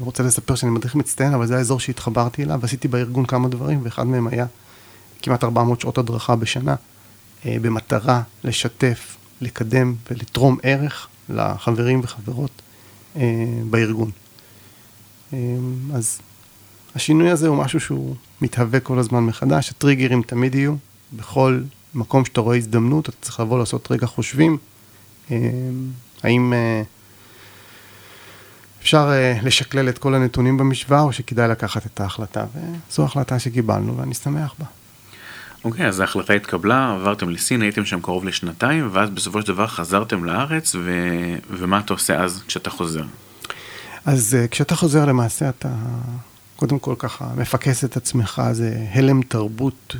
רוצה 0.00 0.22
לספר 0.22 0.54
שאני 0.54 0.72
מדריך 0.72 0.94
מצטיין, 0.94 1.34
אבל 1.34 1.46
זה 1.46 1.56
האזור 1.56 1.80
שהתחברתי 1.80 2.42
אליו, 2.42 2.58
ועשיתי 2.62 2.88
בארגון 2.88 3.26
כמה 3.26 3.48
דברים, 3.48 3.80
ואחד 3.82 4.06
מהם 4.06 4.26
היה 4.26 4.46
כמעט 5.22 5.44
400 5.44 5.80
שעות 5.80 5.98
הדרכה 5.98 6.36
בשנה, 6.36 6.74
אה, 7.46 7.56
במטרה 7.62 8.22
לשתף, 8.44 9.16
לקדם 9.40 9.94
ולתרום 10.10 10.58
ערך 10.62 11.08
לחברים 11.28 12.00
וחברות 12.02 12.62
אה, 13.16 13.22
בארגון. 13.70 14.10
אז 15.94 16.20
השינוי 16.94 17.30
הזה 17.30 17.48
הוא 17.48 17.56
משהו 17.56 17.80
שהוא 17.80 18.14
מתהווה 18.40 18.80
כל 18.80 18.98
הזמן 18.98 19.20
מחדש, 19.20 19.70
הטריגרים 19.70 20.22
תמיד 20.22 20.54
יהיו, 20.54 20.74
בכל 21.12 21.60
מקום 21.94 22.24
שאתה 22.24 22.40
רואה 22.40 22.56
הזדמנות, 22.56 23.08
אתה 23.08 23.16
צריך 23.20 23.40
לבוא 23.40 23.58
לעשות 23.58 23.90
רגע 23.90 24.06
חושבים, 24.06 24.58
האם... 26.22 26.52
אפשר 28.82 29.10
uh, 29.10 29.44
לשקלל 29.44 29.88
את 29.88 29.98
כל 29.98 30.14
הנתונים 30.14 30.56
במשוואה, 30.56 31.00
או 31.00 31.12
שכדאי 31.12 31.48
לקחת 31.48 31.86
את 31.86 32.00
ההחלטה, 32.00 32.44
וזו 32.54 33.04
החלטה 33.04 33.38
שקיבלנו, 33.38 33.96
ואני 33.96 34.14
שמח 34.14 34.54
בה. 34.58 34.64
אוקיי, 35.64 35.84
okay, 35.84 35.88
אז 35.88 36.00
ההחלטה 36.00 36.32
התקבלה, 36.32 36.94
עברתם 36.94 37.30
לסין, 37.30 37.62
הייתם 37.62 37.84
שם 37.84 38.00
קרוב 38.00 38.24
לשנתיים, 38.24 38.88
ואז 38.92 39.10
בסופו 39.10 39.40
של 39.40 39.46
דבר 39.46 39.66
חזרתם 39.66 40.24
לארץ, 40.24 40.74
ו... 40.74 40.90
ומה 41.50 41.80
אתה 41.80 41.92
עושה 41.92 42.24
אז 42.24 42.42
כשאתה 42.46 42.70
חוזר? 42.70 43.04
אז 44.04 44.36
uh, 44.44 44.48
כשאתה 44.48 44.76
חוזר 44.76 45.04
למעשה 45.04 45.48
אתה 45.48 45.68
קודם 46.56 46.78
כל 46.78 46.94
ככה 46.98 47.28
מפקס 47.36 47.84
את 47.84 47.96
עצמך, 47.96 48.42
זה 48.52 48.86
הלם 48.92 49.22
תרבות, 49.22 49.96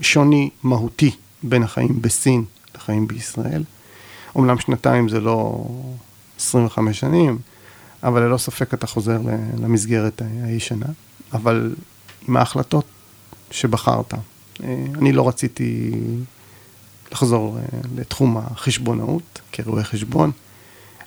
שוני 0.00 0.50
מהותי 0.62 1.10
בין 1.42 1.62
החיים 1.62 2.02
בסין 2.02 2.44
לחיים 2.74 3.08
בישראל. 3.08 3.64
אומנם 4.34 4.58
שנתיים 4.58 5.08
זה 5.08 5.20
לא 5.20 5.66
25 6.38 7.00
שנים, 7.00 7.38
אבל 8.02 8.22
ללא 8.22 8.38
ספק 8.38 8.74
אתה 8.74 8.86
חוזר 8.86 9.18
למסגרת 9.58 10.22
הישנה, 10.42 10.86
אבל 11.32 11.74
עם 12.28 12.36
ההחלטות 12.36 12.84
שבחרת. 13.50 14.14
אה, 14.64 14.84
אני 14.98 15.12
לא 15.12 15.28
רציתי 15.28 15.90
לחזור 17.12 17.58
אה, 17.58 17.78
לתחום 17.96 18.36
החשבונאות 18.36 19.40
כרואה 19.52 19.84
חשבון, 19.84 20.30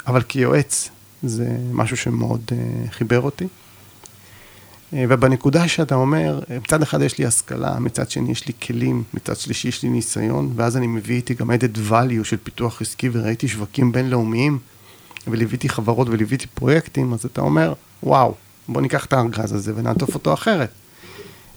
אבל 0.08 0.22
כיועץ 0.22 0.90
זה 1.24 1.58
משהו 1.72 1.98
שמאוד 1.98 2.42
אה, 2.52 2.92
חיבר 2.92 3.22
אותי. 3.22 3.48
ובנקודה 4.94 5.68
שאתה 5.68 5.96
אומר, 5.96 6.40
מצד 6.64 6.82
אחד 6.82 7.02
יש 7.02 7.18
לי 7.18 7.26
השכלה, 7.26 7.80
מצד 7.80 8.10
שני 8.10 8.32
יש 8.32 8.48
לי 8.48 8.54
כלים, 8.62 9.04
מצד 9.14 9.36
שלישי 9.36 9.68
יש 9.68 9.84
לי 9.84 9.90
ניסיון, 9.90 10.54
ואז 10.56 10.78
אני 10.78 10.88
מביא 10.88 11.16
איתי 11.16 11.34
גם 11.34 11.52
added 11.52 11.92
value 11.92 12.24
של 12.24 12.38
פיתוח 12.44 12.82
עסקי 12.82 13.10
וראיתי 13.12 13.48
שווקים 13.48 13.92
בינלאומיים 13.92 14.60
וליוויתי 15.28 15.70
חברות 15.70 16.10
וליוויתי 16.10 16.48
פרויקטים, 16.48 17.14
אז 17.14 17.26
אתה 17.26 17.42
אומר, 17.42 17.74
וואו, 18.04 18.36
בוא 18.68 18.82
ניקח 18.82 19.06
את 19.06 19.14
הארגז 19.14 19.54
הזה 19.54 19.74
ונעטוף 19.76 20.14
אותו 20.14 20.34
אחרת. 20.34 20.70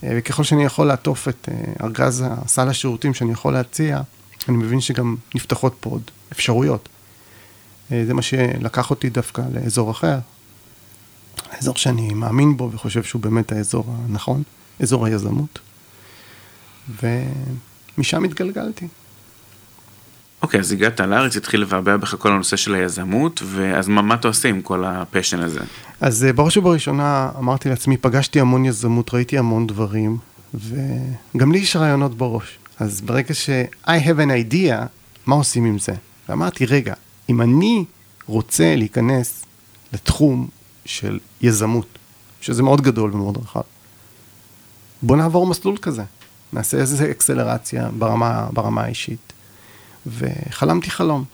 אה, 0.05 0.11
וככל 0.19 0.45
שאני 0.45 0.65
יכול 0.65 0.87
לעטוף 0.87 1.29
את 1.29 1.49
אה, 1.49 1.87
ארגז 1.87 2.25
סל 2.47 2.69
השירותים 2.69 3.15
שאני 3.15 3.33
יכול 3.33 3.53
להציע, 3.53 4.01
אני 4.49 4.57
מבין 4.57 4.81
שגם 4.81 5.17
נפתחות 5.35 5.77
פה 5.81 5.91
עוד 5.91 6.03
אפשרויות. 6.33 6.89
אה, 7.93 8.05
זה 8.07 8.15
מה 8.15 8.23
שלקח 8.23 8.91
אותי 8.91 9.11
דווקא 9.11 9.43
לאזור 9.53 9.91
אחר, 9.91 10.19
האזור 11.51 11.77
שאני 11.77 12.15
מאמין 12.15 12.57
בו 12.57 12.71
וחושב 12.73 13.03
שהוא 13.03 13.23
באמת 13.23 13.53
האזור 13.53 13.85
הנכון, 13.89 14.43
אזור 14.81 15.07
היזמות. 15.07 15.59
ומשם 17.03 18.25
התגלגלתי. 18.25 18.89
אוקיי, 20.45 20.61
אז 20.61 20.73
הגעת 20.73 21.01
לארץ, 21.01 21.37
התחיל 21.37 21.61
לבעבע 21.61 21.97
בך 21.97 22.15
כל 22.19 22.33
הנושא 22.33 22.57
של 22.57 22.75
היזמות, 22.75 23.43
ואז 23.47 23.89
מה, 23.89 24.03
מה 24.03 24.15
אתה 24.15 24.29
עושה 24.29 24.49
עם 24.49 24.63
כל 24.63 24.85
הפשן 24.85 25.41
הזה? 25.41 25.61
אז 26.01 26.25
אה, 26.25 26.33
בראש 26.33 26.57
ובראשונה 26.57 27.31
אמרתי 27.39 27.69
לעצמי, 27.69 27.97
פגשתי 27.97 28.41
המון 28.41 28.65
יזמות, 28.65 29.15
ראיתי 29.15 29.39
המון 29.39 29.67
דברים, 29.67 30.17
וגם 30.55 31.53
לי 31.53 31.59
יש 31.59 31.77
רעיונות 31.77 32.15
בראש. 32.17 32.59
אז 32.81 33.01
ברגע 33.01 33.35
ש- 33.35 33.51
I 33.87 33.91
have 34.05 34.19
an 34.19 34.53
idea, 34.53 34.75
מה 35.27 35.35
עושים 35.35 35.65
עם 35.65 35.79
זה? 35.79 35.93
ואמרתי, 36.29 36.67
רגע, 36.67 36.95
אם 37.29 37.41
אני 37.43 37.85
רוצה 38.27 38.77
להיכנס 38.77 39.45
לתחום 39.93 40.49
של 40.87 41.19
יזמות, 41.43 41.87
שזה 42.41 42.63
מאוד 42.63 42.81
גדול 42.81 43.11
ומאוד 43.15 43.37
רחב, 43.37 43.61
בוא 45.03 45.17
נעבור 45.17 45.47
מסלול 45.47 45.77
כזה. 45.83 46.03
נעשה 46.53 46.77
איזה 46.77 47.11
אקסלרציה 47.11 47.89
ברמה, 47.99 48.47
ברמה 48.53 48.83
האישית. 48.83 49.33
וחלמתי 50.07 50.91
חלום. 50.91 51.25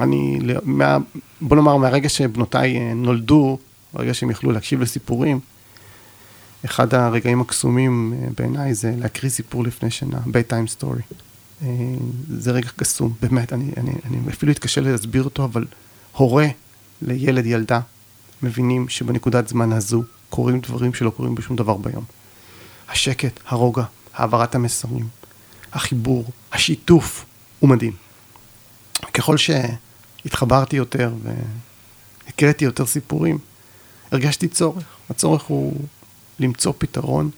אני, 0.00 0.38
מה, 0.62 0.98
בוא 1.40 1.56
נאמר, 1.56 1.76
מהרגע 1.76 2.08
שבנותיי 2.08 2.78
אה, 2.78 2.94
נולדו, 2.94 3.58
ברגע 3.94 4.14
שהם 4.14 4.30
יכלו 4.30 4.52
להקשיב 4.52 4.80
לסיפורים, 4.80 5.40
אחד 6.64 6.94
הרגעים 6.94 7.40
הקסומים 7.40 8.14
אה, 8.16 8.28
בעיניי 8.38 8.74
זה 8.74 8.94
להקריא 8.98 9.30
סיפור 9.30 9.64
לפני 9.64 9.90
שינה, 9.90 10.18
bedtime 10.18 10.80
story. 10.80 11.14
אה, 11.62 11.68
זה 12.28 12.50
רגע 12.50 12.68
קסום, 12.76 13.12
באמת, 13.22 13.52
אני, 13.52 13.70
אני, 13.76 13.90
אני 14.04 14.18
אפילו 14.30 14.52
אתקשה 14.52 14.80
להסביר 14.80 15.22
אותו, 15.22 15.44
אבל 15.44 15.66
הורה 16.12 16.46
לילד, 17.02 17.46
ילדה, 17.46 17.80
מבינים 18.42 18.88
שבנקודת 18.88 19.48
זמן 19.48 19.72
הזו 19.72 20.02
קורים 20.30 20.60
דברים 20.60 20.94
שלא 20.94 21.10
קורים 21.10 21.34
בשום 21.34 21.56
דבר 21.56 21.76
ביום. 21.76 22.04
השקט, 22.88 23.40
הרוגע, 23.46 23.82
העברת 24.14 24.54
המסרים, 24.54 25.08
החיבור, 25.72 26.24
השיתוף, 26.52 27.24
הוא 27.60 27.70
מדהים. 27.70 27.92
ככל 29.14 29.36
שהתחברתי 29.36 30.76
יותר 30.76 31.12
והקראתי 32.26 32.64
יותר 32.64 32.86
סיפורים, 32.86 33.38
הרגשתי 34.12 34.48
צורך. 34.48 34.84
הצורך 35.10 35.42
הוא 35.42 35.80
למצוא 36.40 36.72
פתרון 36.78 37.30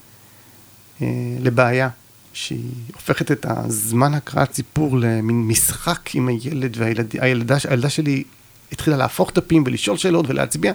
אה, 1.03 1.07
לבעיה 1.41 1.89
שהיא 2.33 2.71
הופכת 2.95 3.31
את 3.31 3.47
הזמן 3.49 4.15
הקראת 4.15 4.55
סיפור 4.55 4.99
למין 4.99 5.47
משחק 5.47 6.15
עם 6.15 6.29
הילד, 6.29 6.77
והילדה 6.77 7.91
שלי 7.91 8.25
התחילה 8.73 8.97
להפוך 8.97 9.33
דפים 9.35 9.63
ולשאול 9.67 9.97
שאלות 9.97 10.27
ולהצביע. 10.29 10.73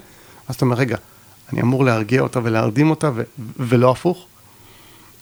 אז 0.48 0.56
אתה 0.56 0.66
אומר, 0.66 0.76
רגע, 0.76 0.98
אני 1.54 1.62
אמור 1.62 1.86
להרגיע 1.86 2.22
אותה 2.22 2.40
ולהרדים 2.44 2.90
אותה 2.90 3.12
ו- 3.16 3.24
ולא 3.58 3.92
הפוך. 3.92 4.28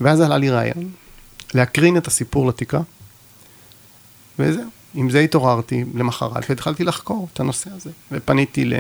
ואז 0.02 0.22
עלה 0.22 0.38
לי 0.38 0.50
רעיון 0.50 0.90
להקרין 1.54 1.98
את 1.98 2.08
הסיפור 2.08 2.48
לתקרה. 2.48 2.82
וזהו. 4.40 4.70
עם 4.96 5.10
זה 5.10 5.20
התעוררתי 5.20 5.86
למחרת 5.94 6.50
והתחלתי 6.50 6.84
לחקור 6.84 7.28
את 7.34 7.40
הנושא 7.40 7.70
הזה. 7.76 7.90
ופניתי 8.12 8.72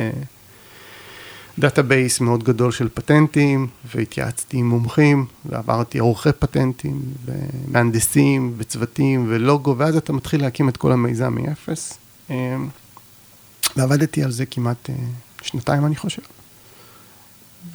ל 1.57 1.64
database 1.64 2.19
מאוד 2.19 2.43
גדול 2.43 2.71
של 2.71 2.89
פטנטים, 2.93 3.67
והתייעצתי 3.95 4.57
עם 4.57 4.69
מומחים, 4.69 5.25
ועברתי 5.45 5.99
עורכי 5.99 6.31
פטנטים, 6.39 7.01
ומהנדסים, 7.25 8.53
וצוותים, 8.57 9.25
ולוגו, 9.29 9.75
ואז 9.77 9.97
אתה 9.97 10.13
מתחיל 10.13 10.41
להקים 10.41 10.69
את 10.69 10.77
כל 10.77 10.91
המיזם 10.91 11.35
מאפס. 11.35 11.97
אמ, 12.29 12.69
ועבדתי 13.75 14.23
על 14.23 14.31
זה 14.31 14.45
כמעט 14.45 14.89
אה, 14.89 14.95
שנתיים, 15.41 15.85
אני 15.85 15.95
חושב. 15.95 16.21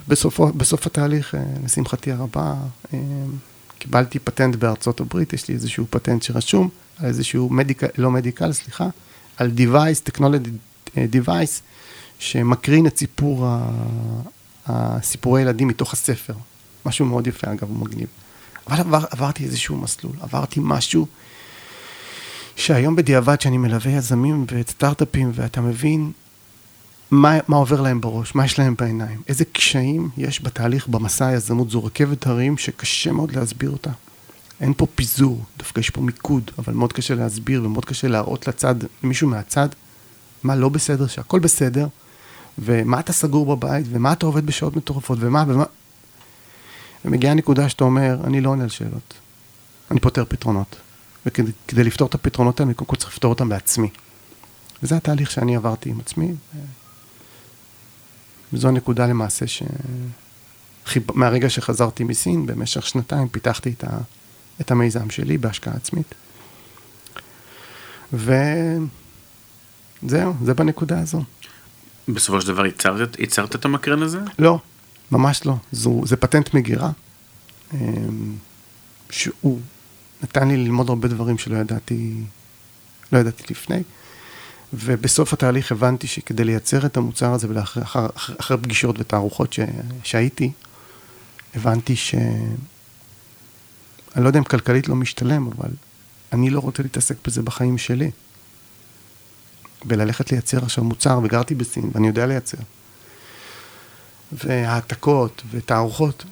בסופו, 0.08 0.46
בסוף 0.46 0.86
התהליך, 0.86 1.34
אה, 1.34 1.44
לשמחתי 1.64 2.12
הרבה, 2.12 2.54
אמ, 2.92 2.98
קיבלתי 3.78 4.18
פטנט 4.18 4.56
בארצות 4.56 5.00
הברית, 5.00 5.32
יש 5.32 5.48
לי 5.48 5.54
איזשהו 5.54 5.86
פטנט 5.90 6.22
שרשום, 6.22 6.68
איזשהו 7.04 7.48
מדיקל, 7.50 7.86
לא 7.98 8.10
מדיקל, 8.10 8.52
סליחה, 8.52 8.88
על 9.36 9.50
device, 9.56 10.10
technology 10.10 10.48
אה, 10.96 11.06
device, 11.12 11.60
שמקרין 12.18 12.86
את 12.86 12.98
סיפור, 12.98 13.46
הסיפורי 14.66 15.42
ילדים 15.42 15.68
מתוך 15.68 15.92
הספר. 15.92 16.34
משהו 16.86 17.06
מאוד 17.06 17.26
יפה, 17.26 17.52
אגב, 17.52 17.68
הוא 17.68 17.78
מגניב. 17.78 18.06
אבל 18.66 18.80
עבר, 18.80 19.04
עברתי 19.10 19.44
איזשהו 19.44 19.76
מסלול, 19.76 20.12
עברתי 20.20 20.60
משהו 20.62 21.06
שהיום 22.56 22.96
בדיעבד, 22.96 23.40
שאני 23.40 23.58
מלווה 23.58 23.92
יזמים 23.92 24.46
וסטארט-אפים, 24.52 25.32
ואתה 25.34 25.60
מבין 25.60 26.12
מה, 27.10 27.38
מה 27.48 27.56
עובר 27.56 27.80
להם 27.80 28.00
בראש, 28.00 28.34
מה 28.34 28.44
יש 28.44 28.58
להם 28.58 28.74
בעיניים, 28.78 29.22
איזה 29.28 29.44
קשיים 29.44 30.08
יש 30.16 30.42
בתהליך, 30.42 30.88
במסע 30.88 31.26
היזמות, 31.26 31.70
זו 31.70 31.84
רכבת 31.84 32.26
הרים 32.26 32.58
שקשה 32.58 33.12
מאוד 33.12 33.36
להסביר 33.36 33.70
אותה. 33.70 33.90
אין 34.60 34.74
פה 34.76 34.86
פיזור, 34.94 35.44
דווקא 35.58 35.80
יש 35.80 35.90
פה 35.90 36.00
מיקוד, 36.00 36.50
אבל 36.58 36.72
מאוד 36.72 36.92
קשה 36.92 37.14
להסביר 37.14 37.64
ומאוד 37.64 37.84
קשה 37.84 38.08
להראות 38.08 38.48
לצד, 38.48 38.74
למישהו 39.02 39.28
מהצד, 39.28 39.68
מה 40.42 40.56
לא 40.56 40.68
בסדר, 40.68 41.06
שהכל 41.06 41.38
בסדר, 41.38 41.86
ומה 42.58 43.00
אתה 43.00 43.12
סגור 43.12 43.56
בבית, 43.56 43.86
ומה 43.90 44.12
אתה 44.12 44.26
עובד 44.26 44.46
בשעות 44.46 44.76
מטורפות, 44.76 45.18
ומה, 45.20 45.44
ומה... 45.48 45.64
ומגיעה 47.04 47.34
נקודה 47.34 47.68
שאתה 47.68 47.84
אומר, 47.84 48.18
אני 48.24 48.40
לא 48.40 48.50
עונה 48.50 48.62
על 48.62 48.68
שאלות, 48.68 49.14
אני 49.90 50.00
פותר 50.00 50.24
פתרונות. 50.24 50.76
וכדי 51.26 51.84
לפתור 51.84 52.08
את 52.08 52.14
הפתרונות 52.14 52.60
האלה, 52.60 52.68
אני 52.68 52.74
קודם 52.74 52.88
כל 52.88 52.96
צריך 52.96 53.12
לפתור 53.12 53.32
אותם 53.32 53.48
בעצמי. 53.48 53.88
וזה 54.82 54.96
התהליך 54.96 55.30
שאני 55.30 55.56
עברתי 55.56 55.90
עם 55.90 56.00
עצמי. 56.00 56.32
וזו 58.52 58.68
הנקודה 58.68 59.06
למעשה 59.06 59.46
ש... 59.46 59.62
מהרגע 61.14 61.50
שחזרתי 61.50 62.04
מסין, 62.04 62.46
במשך 62.46 62.86
שנתיים 62.86 63.28
פיתחתי 63.28 63.74
את, 63.78 63.84
ה... 63.84 63.98
את 64.60 64.70
המיזם 64.70 65.10
שלי 65.10 65.38
בהשקעה 65.38 65.74
עצמית. 65.74 66.14
וזהו, 68.12 68.88
זה 70.44 70.54
בנקודה 70.54 71.00
הזו. 71.00 71.22
בסופו 72.08 72.40
של 72.40 72.48
דבר 72.48 72.66
ייצרת, 72.66 73.18
ייצרת 73.18 73.54
את 73.54 73.64
המקרן 73.64 74.02
הזה? 74.02 74.18
לא, 74.38 74.58
ממש 75.12 75.46
לא. 75.46 75.54
זו, 75.72 76.02
זה 76.04 76.16
פטנט 76.16 76.54
מגירה, 76.54 76.90
אמ, 77.74 78.36
שהוא 79.10 79.60
נתן 80.22 80.48
לי 80.48 80.56
ללמוד 80.56 80.88
הרבה 80.88 81.08
דברים 81.08 81.38
שלא 81.38 81.56
ידעתי, 81.56 82.14
לא 83.12 83.18
ידעתי 83.18 83.42
לפני. 83.50 83.82
ובסוף 84.72 85.32
התהליך 85.32 85.72
הבנתי 85.72 86.06
שכדי 86.06 86.44
לייצר 86.44 86.86
את 86.86 86.96
המוצר 86.96 87.32
הזה, 87.32 87.46
ואחרי 87.50 87.82
אחר, 87.82 88.06
אחר, 88.16 88.34
אחרי 88.40 88.56
פגישות 88.58 88.96
ותערוכות 88.98 89.52
ש, 89.52 89.60
שהייתי, 90.02 90.50
הבנתי 91.54 91.96
ש... 91.96 92.14
אני 94.16 94.24
לא 94.24 94.28
יודע 94.28 94.38
אם 94.38 94.44
כלכלית 94.44 94.88
לא 94.88 94.94
משתלם, 94.94 95.46
אבל 95.46 95.70
אני 96.32 96.50
לא 96.50 96.60
רוצה 96.60 96.82
להתעסק 96.82 97.16
בזה 97.26 97.42
בחיים 97.42 97.78
שלי. 97.78 98.10
וללכת 99.86 100.32
לייצר 100.32 100.64
עכשיו 100.64 100.84
מוצר, 100.84 101.20
וגרתי 101.22 101.54
בסין, 101.54 101.90
ואני 101.92 102.06
יודע 102.06 102.26
לייצר. 102.26 102.58
והעתקות 104.32 105.42
ותערוכות, 105.50 106.24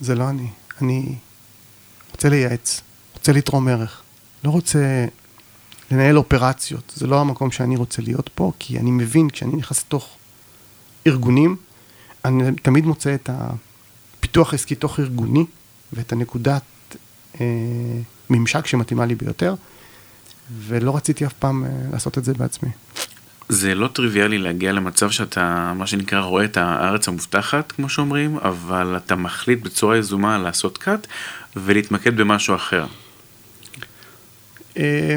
זה 0.00 0.14
לא 0.14 0.28
אני. 0.28 0.48
אני 0.80 1.14
רוצה 2.10 2.28
לייעץ, 2.28 2.80
רוצה 3.14 3.32
לתרום 3.32 3.68
ערך. 3.68 4.02
לא 4.44 4.50
רוצה 4.50 5.06
לנהל 5.90 6.18
אופרציות. 6.18 6.92
זה 6.96 7.06
לא 7.06 7.20
המקום 7.20 7.50
שאני 7.50 7.76
רוצה 7.76 8.02
להיות 8.02 8.30
פה, 8.34 8.52
כי 8.58 8.78
אני 8.78 8.90
מבין, 8.90 9.30
כשאני 9.30 9.56
נכנס 9.56 9.82
לתוך 9.82 10.16
ארגונים, 11.06 11.56
אני 12.24 12.56
תמיד 12.62 12.86
מוצא 12.86 13.14
את 13.14 13.30
הפיתוח 13.32 14.52
העסקי 14.52 14.74
תוך 14.74 15.00
ארגוני, 15.00 15.44
ואת 15.92 16.12
הנקודת 16.12 16.62
ממשק 18.30 18.66
שמתאימה 18.66 19.06
לי 19.06 19.14
ביותר, 19.14 19.54
ולא 20.58 20.96
רציתי 20.96 21.26
אף 21.26 21.32
פעם 21.32 21.64
אה, 21.64 21.70
לעשות 21.92 22.18
את 22.18 22.24
זה 22.24 22.34
בעצמי. 22.34 22.70
זה 23.48 23.74
לא 23.74 23.88
טריוויאלי 23.88 24.38
להגיע 24.38 24.72
למצב 24.72 25.10
שאתה, 25.10 25.72
מה 25.76 25.86
שנקרא, 25.86 26.20
רואה 26.20 26.44
את 26.44 26.56
הארץ 26.56 27.08
המובטחת, 27.08 27.72
כמו 27.72 27.88
שאומרים, 27.88 28.38
אבל 28.38 28.96
אתה 28.96 29.16
מחליט 29.16 29.62
בצורה 29.62 29.96
יזומה 29.96 30.38
לעשות 30.38 30.78
cut 30.84 31.06
ולהתמקד 31.56 32.16
במשהו 32.16 32.54
אחר. 32.54 32.86
אה, 34.76 35.16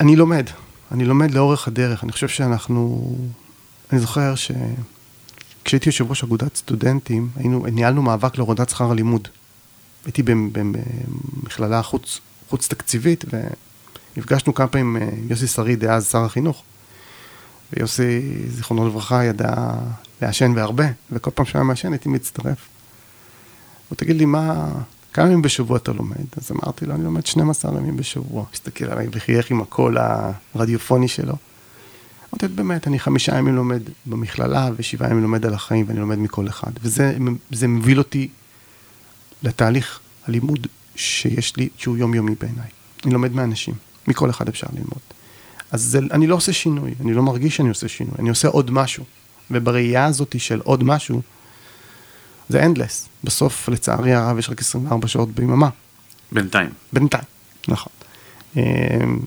אני 0.00 0.16
לומד, 0.16 0.46
אני 0.92 1.04
לומד 1.04 1.30
לאורך 1.30 1.68
הדרך. 1.68 2.04
אני 2.04 2.12
חושב 2.12 2.28
שאנחנו, 2.28 3.14
אני 3.92 4.00
זוכר 4.00 4.34
שכשהייתי 4.34 5.88
יושב 5.88 6.10
ראש 6.10 6.24
אגודת 6.24 6.56
סטודנטים, 6.56 7.28
היינו, 7.36 7.66
ניהלנו 7.72 8.02
מאבק 8.02 8.38
להורדת 8.38 8.68
שכר 8.68 8.90
הלימוד. 8.90 9.28
הייתי 10.04 10.22
במכללה 10.22 11.82
חוץ, 11.82 12.20
חוץ 12.48 12.68
תקציבית, 12.68 13.24
ונפגשנו 14.16 14.54
כמה 14.54 14.66
פעמים 14.66 14.96
עם 14.96 15.08
יוסי 15.30 15.46
שריד, 15.46 15.80
דאז 15.80 16.10
שר 16.10 16.24
החינוך. 16.24 16.62
ויוסי, 17.72 18.20
זיכרונו 18.48 18.88
לברכה, 18.88 19.24
ידע 19.24 19.54
לעשן 20.22 20.54
בהרבה, 20.54 20.84
וכל 21.12 21.30
פעם 21.34 21.46
שהיה 21.46 21.64
מעשן 21.64 21.92
הייתי 21.92 22.08
מצטרף. 22.08 22.68
הוא 23.88 23.96
תגיד 23.96 24.16
לי, 24.16 24.24
מה, 24.24 24.68
כמה 25.12 25.26
ימים 25.26 25.42
בשבוע 25.42 25.76
אתה 25.76 25.92
לומד? 25.92 26.24
אז 26.36 26.50
אמרתי 26.52 26.86
לו, 26.86 26.94
אני 26.94 27.04
לומד 27.04 27.26
12 27.26 27.78
ימים 27.78 27.96
בשבוע. 27.96 28.44
הסתכל 28.52 28.84
עליי 28.84 29.06
וחייך 29.12 29.50
עם 29.50 29.60
הקול 29.60 29.96
הרדיופוני 30.54 31.08
שלו. 31.08 31.34
אמרתי, 32.32 32.48
באמת, 32.48 32.86
אני 32.86 32.98
חמישה 32.98 33.38
ימים 33.38 33.56
לומד 33.56 33.82
במכללה, 34.06 34.70
ושבעה 34.76 35.10
ימים 35.10 35.22
לומד 35.22 35.46
על 35.46 35.54
החיים, 35.54 35.84
ואני 35.88 36.00
לומד 36.00 36.18
מכל 36.18 36.48
אחד. 36.48 36.70
וזה 36.82 37.68
מוביל 37.68 37.98
אותי 37.98 38.28
לתהליך 39.42 40.00
הלימוד 40.26 40.66
שיש 40.96 41.56
לי, 41.56 41.68
שהוא 41.76 41.96
יומיומי 41.96 42.34
בעיניי. 42.40 42.68
אני 43.04 43.12
לומד 43.12 43.32
מאנשים, 43.32 43.74
מכל 44.08 44.30
אחד 44.30 44.48
אפשר 44.48 44.66
ללמוד. 44.72 45.00
אז 45.70 45.82
זה, 45.82 45.98
אני 46.10 46.26
לא 46.26 46.34
עושה 46.34 46.52
שינוי, 46.52 46.94
אני 47.00 47.14
לא 47.14 47.22
מרגיש 47.22 47.56
שאני 47.56 47.68
עושה 47.68 47.88
שינוי, 47.88 48.14
אני 48.18 48.28
עושה 48.28 48.48
עוד 48.48 48.70
משהו. 48.70 49.04
ובראייה 49.50 50.04
הזאת 50.04 50.34
של 50.38 50.60
עוד 50.64 50.84
משהו, 50.84 51.22
זה 52.48 52.64
אנדלס. 52.64 53.08
בסוף, 53.24 53.68
לצערי 53.68 54.14
הרב, 54.14 54.38
יש 54.38 54.50
רק 54.50 54.60
24 54.60 55.08
שעות 55.08 55.30
ביממה. 55.30 55.68
בינתיים. 56.32 56.70
בינתיים, 56.92 57.24
נכון. 57.68 57.92
אמ, 58.56 58.62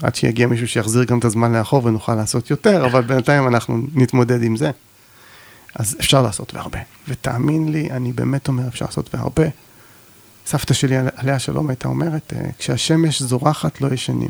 עד 0.02 0.15
שיגיע 0.15 0.47
מישהו 0.47 0.67
שיחזיר 0.67 1.04
גם 1.04 1.19
את 1.19 1.26
הזמן 1.26 1.54
לאחור 1.54 1.86
ונוכל 1.86 2.15
לעשות 2.15 2.49
יותר, 2.49 2.86
אבל 2.86 3.02
בינתיים 3.02 3.47
אנחנו 3.47 3.78
נתמודד 3.95 4.43
עם 4.43 4.56
זה. 4.56 4.71
אז 5.76 5.95
אפשר 5.99 6.21
לעשות 6.21 6.54
והרבה. 6.54 6.80
ותאמין 7.08 7.71
לי, 7.71 7.91
אני 7.91 8.13
באמת 8.13 8.47
אומר, 8.47 8.67
אפשר 8.67 8.86
לעשות 8.86 9.15
והרבה. 9.15 9.45
סבתא 10.46 10.74
שלי, 10.74 10.96
עליה 11.16 11.40
שלום, 11.40 11.70
הייתה 11.70 11.88
אומרת, 11.88 12.34
אה, 12.36 12.50
כשהשמש 12.60 13.22
זורחת 13.22 13.82
לא 13.82 13.94
ישנים. 13.94 14.30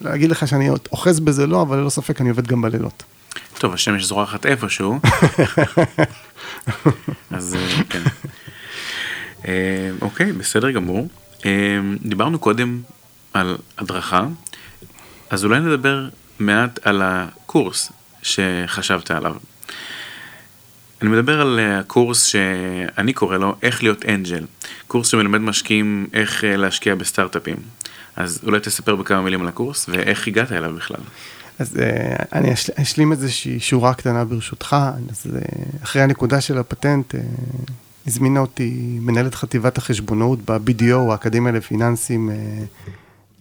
ולהגיד 0.00 0.30
לך 0.30 0.48
שאני 0.48 0.70
אוחז 0.92 1.20
בזה 1.20 1.46
לא, 1.46 1.62
אבל 1.62 1.78
ללא 1.78 1.90
ספק 1.90 2.20
אני 2.20 2.28
עובד 2.28 2.46
גם 2.46 2.62
בלילות. 2.62 3.02
טוב, 3.58 3.74
השמש 3.74 4.04
זורחת 4.04 4.46
איפשהו. 4.46 4.98
אז 7.30 7.54
אה, 7.54 7.82
כן. 7.90 8.02
אה, 9.48 9.90
אוקיי, 10.00 10.32
בסדר 10.32 10.70
גמור. 10.70 11.08
דיברנו 12.02 12.38
קודם 12.38 12.80
על 13.32 13.56
הדרכה, 13.78 14.26
אז 15.30 15.44
אולי 15.44 15.60
נדבר 15.60 16.08
מעט 16.38 16.86
על 16.86 17.02
הקורס 17.04 17.92
שחשבת 18.22 19.10
עליו. 19.10 19.34
אני 21.02 21.10
מדבר 21.10 21.40
על 21.40 21.60
הקורס 21.62 22.24
שאני 22.24 23.12
קורא 23.12 23.36
לו 23.36 23.54
איך 23.62 23.82
להיות 23.82 24.04
אנג'ל, 24.04 24.44
קורס 24.86 25.08
שמלמד 25.08 25.40
משקיעים 25.40 26.06
איך 26.12 26.44
אה, 26.44 26.56
להשקיע 26.56 26.94
בסטארט-אפים. 26.94 27.56
אז 28.16 28.40
אולי 28.46 28.60
תספר 28.60 28.96
בכמה 28.96 29.22
מילים 29.22 29.42
על 29.42 29.48
הקורס 29.48 29.88
ואיך 29.88 30.28
הגעת 30.28 30.52
אליו 30.52 30.74
בכלל. 30.76 31.00
אז 31.58 31.76
uh, 31.76 31.78
אני 32.32 32.52
אשלים 32.82 33.12
איזושהי 33.12 33.60
שורה 33.60 33.94
קטנה 33.94 34.24
ברשותך, 34.24 34.76
אז 35.10 35.26
uh, 35.26 35.84
אחרי 35.84 36.02
הנקודה 36.02 36.40
של 36.40 36.58
הפטנט, 36.58 37.14
uh, 37.14 37.18
הזמינה 38.06 38.40
אותי 38.40 38.98
מנהלת 39.00 39.34
חטיבת 39.34 39.78
החשבונאות 39.78 40.38
ב-BDO, 40.50 41.12
האקדמיה 41.12 41.52
לפיננסים, 41.52 42.30
uh, 42.30 42.90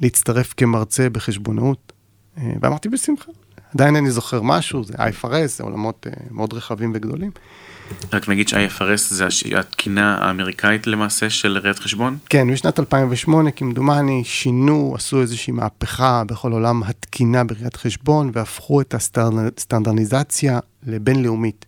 להצטרף 0.02 0.54
כמרצה 0.58 1.10
בחשבונאות, 1.10 1.94
uh, 2.38 2.42
ואמרתי 2.62 2.90
בשמחה. 2.90 3.32
עדיין 3.76 3.96
אני 3.96 4.12
זוכר 4.12 4.42
משהו, 4.42 4.84
זה 4.84 4.94
IFRS, 4.94 5.48
זה 5.48 5.64
עולמות 5.64 6.08
uh, 6.10 6.20
מאוד 6.32 6.54
רחבים 6.54 6.92
וגדולים. 6.96 7.32
רק 8.14 8.30
נגיד 8.30 8.48
ש-IFRS 8.48 8.98
זה 8.98 9.28
התקינה 9.60 10.18
האמריקאית 10.18 10.88
למעשה 10.88 11.30
של 11.30 11.58
ראיית 11.58 11.80
חשבון? 11.80 12.18
כן, 12.30 12.48
משנת 12.48 12.80
2008 12.80 13.52
כמדומני 13.52 14.24
שינו, 14.24 14.94
עשו 14.96 15.22
איזושהי 15.22 15.54
מהפכה 15.54 16.24
בכל 16.28 16.52
עולם 16.52 16.84
התקינה 16.84 17.44
בראיית 17.44 17.76
חשבון 17.76 18.32
והפכו 18.34 18.82
את 18.82 18.94
הסטנדרניזציה 18.94 20.60
לבינלאומית. 20.84 21.66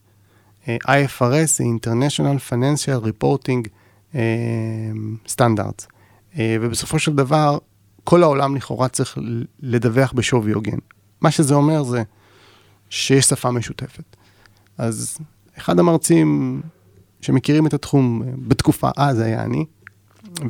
אה, 0.67 0.77
IFRS 0.85 1.45
זה 1.45 1.63
International 1.63 2.51
Financial 2.51 3.05
Reporting 3.05 3.67
uh, 4.13 4.17
Standards, 5.35 5.87
ובסופו 6.39 6.99
של 6.99 7.15
דבר 7.15 7.57
כל 8.03 8.23
העולם 8.23 8.55
לכאורה 8.55 8.87
צריך 8.87 9.17
לדווח 9.59 10.11
בשווי 10.11 10.51
הוגן. 10.51 10.77
מה 11.21 11.31
שזה 11.31 11.55
אומר 11.55 11.83
זה 11.83 12.03
שיש 12.89 13.25
שפה 13.25 13.51
משותפת. 13.51 14.15
אז 14.77 15.17
אחד 15.57 15.79
המרצים 15.79 16.61
שמכירים 17.21 17.67
את 17.67 17.73
התחום 17.73 18.21
בתקופה, 18.47 18.89
אז 18.97 19.19
אה, 19.19 19.25
היה 19.25 19.43
אני, 19.43 19.65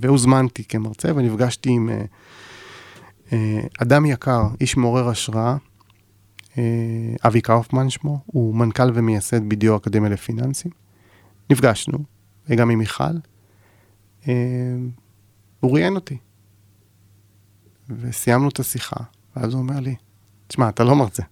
והוזמנתי 0.02 0.64
כמרצה 0.64 1.12
ונפגשתי 1.16 1.70
עם 1.70 1.90
אה, 1.90 2.06
אה, 3.32 3.60
אדם 3.82 4.06
יקר, 4.06 4.42
איש 4.62 4.78
מעורר 4.78 5.10
השראה, 5.10 5.56
אבי 7.26 7.42
קאופמן 7.42 7.90
שמו, 7.90 8.20
הוא 8.26 8.56
מנכ"ל 8.56 8.92
ומייסד 8.94 9.50
בדיו 9.50 9.78
אקדמיה 9.78 10.10
לפיננסים. 10.10 10.72
נפגשנו, 11.50 11.98
וגם 12.50 12.70
עם 12.70 12.80
מיכל. 12.80 13.04
הוא 15.60 15.74
ראיין 15.74 15.96
אותי. 15.96 16.18
וסיימנו 17.90 18.50
את 18.50 18.60
השיחה, 18.60 18.96
ואז 19.36 19.54
הוא 19.54 19.62
אומר 19.62 19.80
לי, 19.80 19.96
תשמע, 20.48 20.70
אתה 20.70 20.84
לא 20.84 20.96
מרצה. 20.96 21.24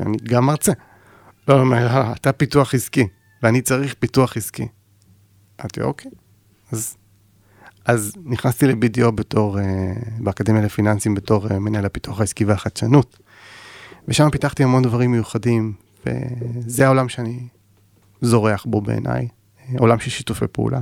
אני 0.00 0.16
גם 0.22 0.46
מרצה. 0.46 0.72
לא, 1.48 1.70
לא, 1.70 2.12
אתה 2.12 2.32
פיתוח 2.32 2.74
עסקי, 2.74 3.08
ואני 3.42 3.62
צריך 3.62 3.94
פיתוח 3.98 4.36
עסקי. 4.36 4.68
אמרתי, 5.60 5.82
אוקיי. 5.82 6.10
אז, 6.72 6.96
אז 7.84 8.12
נכנסתי 8.24 8.66
ל-BDO 8.66 9.10
בתור, 9.10 9.58
uh, 9.58 9.62
באקדמיה 10.18 10.62
לפיננסים 10.62 11.14
בתור 11.14 11.46
uh, 11.46 11.52
מנהל 11.52 11.84
הפיתוח 11.86 12.20
העסקי 12.20 12.44
והחדשנות. 12.44 13.18
ושם 14.08 14.30
פיתחתי 14.30 14.64
המון 14.64 14.82
דברים 14.82 15.12
מיוחדים, 15.12 15.72
וזה 16.06 16.86
העולם 16.86 17.08
שאני 17.08 17.48
זורח 18.20 18.64
בו 18.64 18.80
בעיניי, 18.80 19.28
עולם 19.78 19.98
של 19.98 20.10
שיתופי 20.10 20.46
פעולה, 20.52 20.80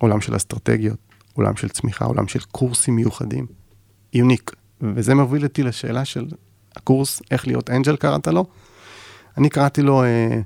עולם 0.00 0.20
של 0.20 0.36
אסטרטגיות, 0.36 0.98
עולם 1.32 1.56
של 1.56 1.68
צמיחה, 1.68 2.04
עולם 2.04 2.28
של 2.28 2.40
קורסים 2.40 2.96
מיוחדים, 2.96 3.46
יוניק. 4.14 4.52
וזה 4.82 5.14
מוביל 5.14 5.44
אותי 5.44 5.62
לשאלה 5.62 6.04
של 6.04 6.26
הקורס, 6.76 7.22
איך 7.30 7.46
להיות 7.46 7.70
אנג'ל 7.70 7.96
קראת 7.96 8.26
לו. 8.26 8.44
אני 9.38 9.48
קראתי 9.48 9.82
לו 9.82 10.04
אה, 10.04 10.40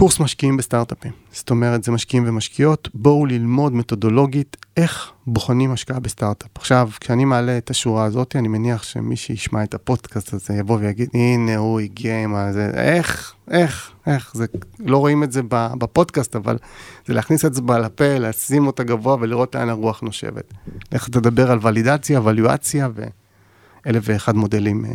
קורס 0.00 0.20
משקיעים 0.20 0.56
בסטארט-אפים. 0.56 1.12
זאת 1.32 1.50
אומרת, 1.50 1.84
זה 1.84 1.92
משקיעים 1.92 2.24
ומשקיעות, 2.28 2.88
בואו 2.94 3.26
ללמוד 3.26 3.72
מתודולוגית 3.72 4.56
איך 4.76 5.12
בוחנים 5.26 5.72
השקעה 5.72 6.00
בסטארט-אפ. 6.00 6.48
עכשיו, 6.54 6.90
כשאני 7.00 7.24
מעלה 7.24 7.58
את 7.58 7.70
השורה 7.70 8.04
הזאת, 8.04 8.36
אני 8.36 8.48
מניח 8.48 8.82
שמי 8.82 9.16
שישמע 9.16 9.64
את 9.64 9.74
הפודקאסט 9.74 10.34
הזה 10.34 10.54
יבוא 10.54 10.78
ויגיד, 10.80 11.08
הנה 11.14 11.56
הוא 11.56 11.80
הגיע 11.80 12.22
עם 12.22 12.34
הזה, 12.34 12.70
איך, 12.74 13.34
איך, 13.50 13.90
איך, 14.06 14.32
זה, 14.34 14.46
לא 14.78 14.96
רואים 14.96 15.22
את 15.22 15.32
זה 15.32 15.40
בפודקאסט, 15.50 16.36
אבל 16.36 16.58
זה 17.06 17.14
להכניס 17.14 17.44
אצבע 17.44 17.78
לפה, 17.78 18.18
לשים 18.18 18.66
אותה 18.66 18.84
גבוה 18.84 19.16
ולראות 19.20 19.54
לאן 19.54 19.68
הרוח 19.68 20.00
נושבת. 20.00 20.54
איך 20.92 21.08
תדבר 21.08 21.50
על 21.50 21.58
ולידציה, 21.62 22.20
ווליואציה 22.20 22.88
ואלף 22.94 24.02
ואחד 24.06 24.36
מודלים 24.36 24.84
אה, 24.84 24.90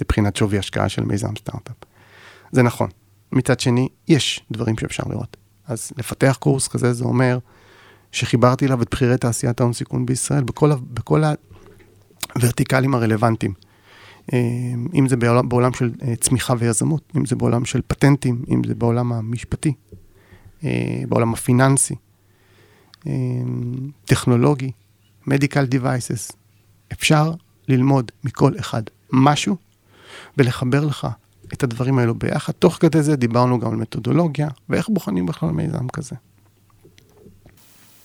לבחינת 0.00 0.36
שווי 0.36 0.58
השקעה 0.58 0.88
של 0.88 1.04
מיזם 1.04 1.36
סטארט-אפ. 1.36 1.76
זה 2.52 2.62
נכון. 2.62 2.88
מצד 3.32 3.60
שני, 3.60 3.88
יש 4.08 4.40
דברים 4.50 4.78
שאפשר 4.78 5.02
לראות. 5.10 5.36
אז 5.66 5.92
לפתח 5.96 6.36
קורס 6.40 6.68
כזה, 6.68 6.92
זה 6.92 7.04
אומר 7.04 7.38
שחיברתי 8.12 8.66
אליו 8.66 8.82
את 8.82 8.88
בכירי 8.90 9.18
תעשיית 9.18 9.60
ההון 9.60 9.72
סיכון 9.72 10.06
בישראל, 10.06 10.44
בכל, 10.44 10.70
בכל 10.90 11.22
הוורטיקלים 12.34 12.94
הרלוונטיים. 12.94 13.52
אה, 14.32 14.38
אם 14.94 15.08
זה 15.08 15.16
בעולם, 15.16 15.48
בעולם 15.48 15.72
של 15.72 15.90
אה, 16.02 16.16
צמיחה 16.16 16.54
ויזמות, 16.58 17.12
אם 17.16 17.26
זה 17.26 17.36
בעולם 17.36 17.64
של 17.64 17.80
פטנטים, 17.86 18.44
אם 18.50 18.62
זה 18.64 18.74
בעולם 18.74 19.12
המשפטי, 19.12 19.72
אה, 20.64 21.02
בעולם 21.08 21.32
הפיננסי, 21.32 21.94
טכנולוגי, 24.04 24.70
medical 25.28 25.74
devices. 25.74 26.36
אפשר 26.92 27.32
ללמוד 27.68 28.10
מכל 28.24 28.52
אחד 28.58 28.82
משהו 29.12 29.56
ולחבר 30.38 30.84
לך 30.84 31.06
את 31.52 31.62
הדברים 31.62 31.98
האלו 31.98 32.14
ביחד. 32.14 32.52
תוך 32.52 32.76
כדי 32.80 33.02
זה 33.02 33.16
דיברנו 33.16 33.58
גם 33.58 33.70
על 33.70 33.76
מתודולוגיה, 33.76 34.48
ואיך 34.68 34.88
בוחנים 34.88 35.26
בכלל 35.26 35.50
מיזם 35.50 35.88
כזה. 35.92 36.16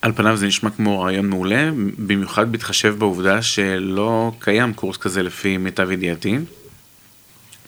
על 0.01 0.12
פניו 0.12 0.38
זה 0.38 0.47
נשמע 0.47 0.69
כמו 0.69 1.01
רעיון 1.01 1.29
מעולה, 1.29 1.69
במיוחד 1.97 2.51
בהתחשב 2.51 2.95
בעובדה 2.97 3.41
שלא 3.41 4.32
קיים 4.39 4.73
קורס 4.73 4.97
כזה 4.97 5.23
לפי 5.23 5.58
מיטב 5.58 5.91
ידיעתי. 5.91 6.38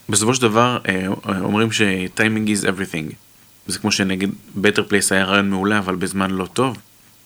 בסופו 0.10 0.36
של 0.36 0.42
דבר 0.42 0.78
אה, 0.88 1.08
אומרים 1.42 1.72
ש-timing 1.72 2.48
is 2.48 2.66
everything. 2.66 3.14
זה 3.68 3.80
כמו 3.80 3.92
שנגיד 3.92 4.32
better 4.58 4.90
place 4.90 5.08
היה 5.12 5.26
רעיון 5.26 5.50
מעולה 5.50 5.80
אבל 5.80 5.96
בזמן 5.96 6.32
לא 6.32 6.46
טוב. 6.46 6.78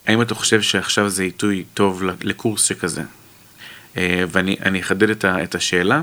האם 0.08 0.22
אתה 0.22 0.36
חושב 0.36 0.62
שעכשיו 0.62 1.10
זה 1.10 1.24
עיתוי 1.24 1.64
טוב 1.74 2.04
לקורס 2.22 2.64
שכזה? 2.64 3.04
אה, 3.98 4.24
ואני 4.28 4.82
אחדד 4.82 5.26
את 5.26 5.56
השאלה. 5.56 6.02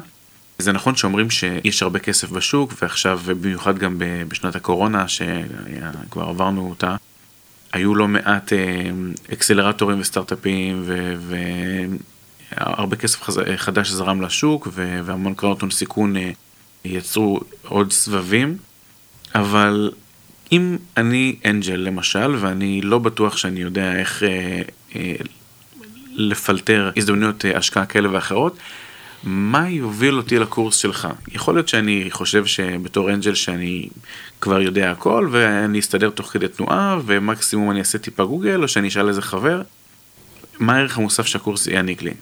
זה 0.58 0.72
נכון 0.72 0.96
שאומרים 0.96 1.30
שיש 1.30 1.82
הרבה 1.82 1.98
כסף 1.98 2.30
בשוק, 2.30 2.72
ועכשיו, 2.82 3.20
במיוחד 3.26 3.78
גם 3.78 3.96
בשנת 4.28 4.56
הקורונה, 4.56 5.08
שכבר 5.08 6.22
עברנו 6.28 6.68
אותה, 6.70 6.96
היו 7.72 7.94
לא 7.94 8.08
מעט 8.08 8.52
אה, 8.52 8.90
אקסלרטורים 9.32 10.00
וסטארט-אפים, 10.00 10.84
והרבה 12.50 12.96
כסף 12.96 13.22
חדש 13.56 13.90
זרם 13.90 14.22
לשוק, 14.22 14.68
והמון 14.72 15.34
קרנות 15.34 15.60
הון 15.60 15.70
סיכון 15.70 16.16
אה, 16.16 16.30
יצרו 16.84 17.40
עוד 17.68 17.92
סבבים, 17.92 18.56
אבל 19.34 19.90
אם 20.52 20.76
אני 20.96 21.36
אנג'ל 21.46 21.76
למשל, 21.76 22.36
ואני 22.40 22.80
לא 22.80 22.98
בטוח 22.98 23.36
שאני 23.36 23.60
יודע 23.60 23.96
איך 23.96 24.22
אה, 24.22 24.62
לפלטר 26.12 26.90
הזדמנויות 26.96 27.44
השקעה 27.54 27.86
כאלה 27.86 28.08
ואחרות, 28.12 28.58
מה 29.26 29.68
יוביל 29.70 30.16
אותי 30.16 30.38
לקורס 30.38 30.76
שלך? 30.76 31.08
יכול 31.28 31.54
להיות 31.54 31.68
שאני 31.68 32.06
חושב 32.10 32.46
שבתור 32.46 33.10
אנג'ל 33.10 33.34
שאני 33.34 33.88
כבר 34.40 34.60
יודע 34.60 34.90
הכל 34.90 35.28
ואני 35.32 35.78
אסתדר 35.78 36.10
תוך 36.10 36.26
כדי 36.26 36.48
תנועה 36.48 36.98
ומקסימום 37.06 37.70
אני 37.70 37.78
אעשה 37.78 37.98
טיפה 37.98 38.24
גוגל 38.24 38.62
או 38.62 38.68
שאני 38.68 38.88
אשאל 38.88 39.08
איזה 39.08 39.22
חבר. 39.22 39.62
מה 40.58 40.76
הערך 40.76 40.98
המוסף 40.98 41.26
שהקורס 41.26 41.66
יעניק 41.66 42.02
לי? 42.02 42.14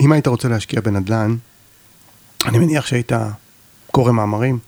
אם 0.00 0.12
היית 0.12 0.26
רוצה 0.26 0.48
להשקיע 0.48 0.80
בנדל"ן, 0.80 1.36
אני 2.44 2.58
מניח 2.58 2.86
שהיית 2.86 3.12
קורא 3.86 4.12
מאמרים, 4.12 4.58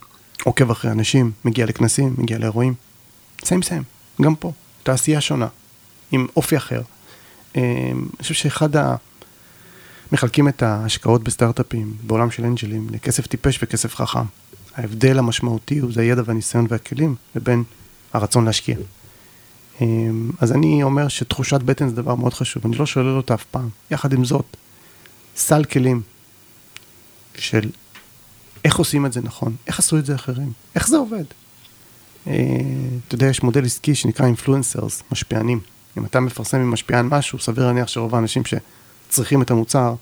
עוקב 0.43 0.71
אחרי 0.71 0.91
אנשים, 0.91 1.31
מגיע 1.45 1.65
לכנסים, 1.65 2.15
מגיע 2.17 2.37
לאירועים. 2.37 2.73
סיים 3.45 3.61
סיים, 3.61 3.83
גם 4.21 4.35
פה, 4.35 4.51
תעשייה 4.83 5.21
שונה, 5.21 5.47
עם 6.11 6.27
אופי 6.35 6.57
אחר. 6.57 6.81
אה, 7.55 7.61
אני 7.91 8.21
חושב 8.21 8.33
שאחד 8.33 8.75
ה... 8.75 8.95
מחלקים 10.11 10.47
את 10.47 10.63
ההשקעות 10.63 11.23
בסטארט-אפים 11.23 11.93
בעולם 12.03 12.31
של 12.31 12.45
אנג'לים 12.45 12.87
לכסף 12.91 13.27
טיפש 13.27 13.59
וכסף 13.63 13.95
חכם. 13.95 14.25
ההבדל 14.75 15.19
המשמעותי 15.19 15.79
הוא 15.79 15.93
זה 15.93 16.01
הידע 16.01 16.21
והניסיון 16.25 16.65
והכלים 16.69 17.15
לבין 17.35 17.63
הרצון 18.13 18.45
להשקיע. 18.45 18.77
אמ, 19.81 20.31
אז 20.39 20.51
אני 20.51 20.83
אומר 20.83 21.07
שתחושת 21.07 21.61
בטן 21.61 21.89
זה 21.89 21.95
דבר 21.95 22.15
מאוד 22.15 22.33
חשוב, 22.33 22.63
אני 22.65 22.77
לא 22.77 22.85
שולל 22.85 23.17
אותה 23.17 23.33
אף 23.33 23.43
פעם. 23.43 23.69
יחד 23.91 24.13
עם 24.13 24.25
זאת, 24.25 24.57
סל 25.35 25.63
כלים 25.63 26.01
של 27.35 27.69
איך 28.65 28.75
עושים 28.75 29.05
את 29.05 29.13
זה 29.13 29.21
נכון, 29.21 29.55
איך 29.67 29.79
עשו 29.79 29.97
את 29.97 30.05
זה 30.05 30.15
אחרים, 30.15 30.51
איך 30.75 30.87
זה 30.87 30.97
עובד. 30.97 31.23
אה, 32.27 32.33
אתה 33.07 33.15
יודע, 33.15 33.27
יש 33.27 33.43
מודל 33.43 33.65
עסקי 33.65 33.95
שנקרא 33.95 34.25
אינפלואנסרס, 34.25 35.03
משפיענים. 35.11 35.59
אם 35.97 36.05
אתה 36.05 36.19
מפרסם 36.19 36.57
עם 36.57 36.71
משפיען 36.71 37.07
משהו, 37.07 37.39
סביר 37.39 37.65
להניח 37.65 37.87
שרוב 37.87 38.15
האנשים 38.15 38.45
ש... 38.45 38.53
צריכים 39.09 39.41
את 39.41 39.51
המוצר, 39.51 39.95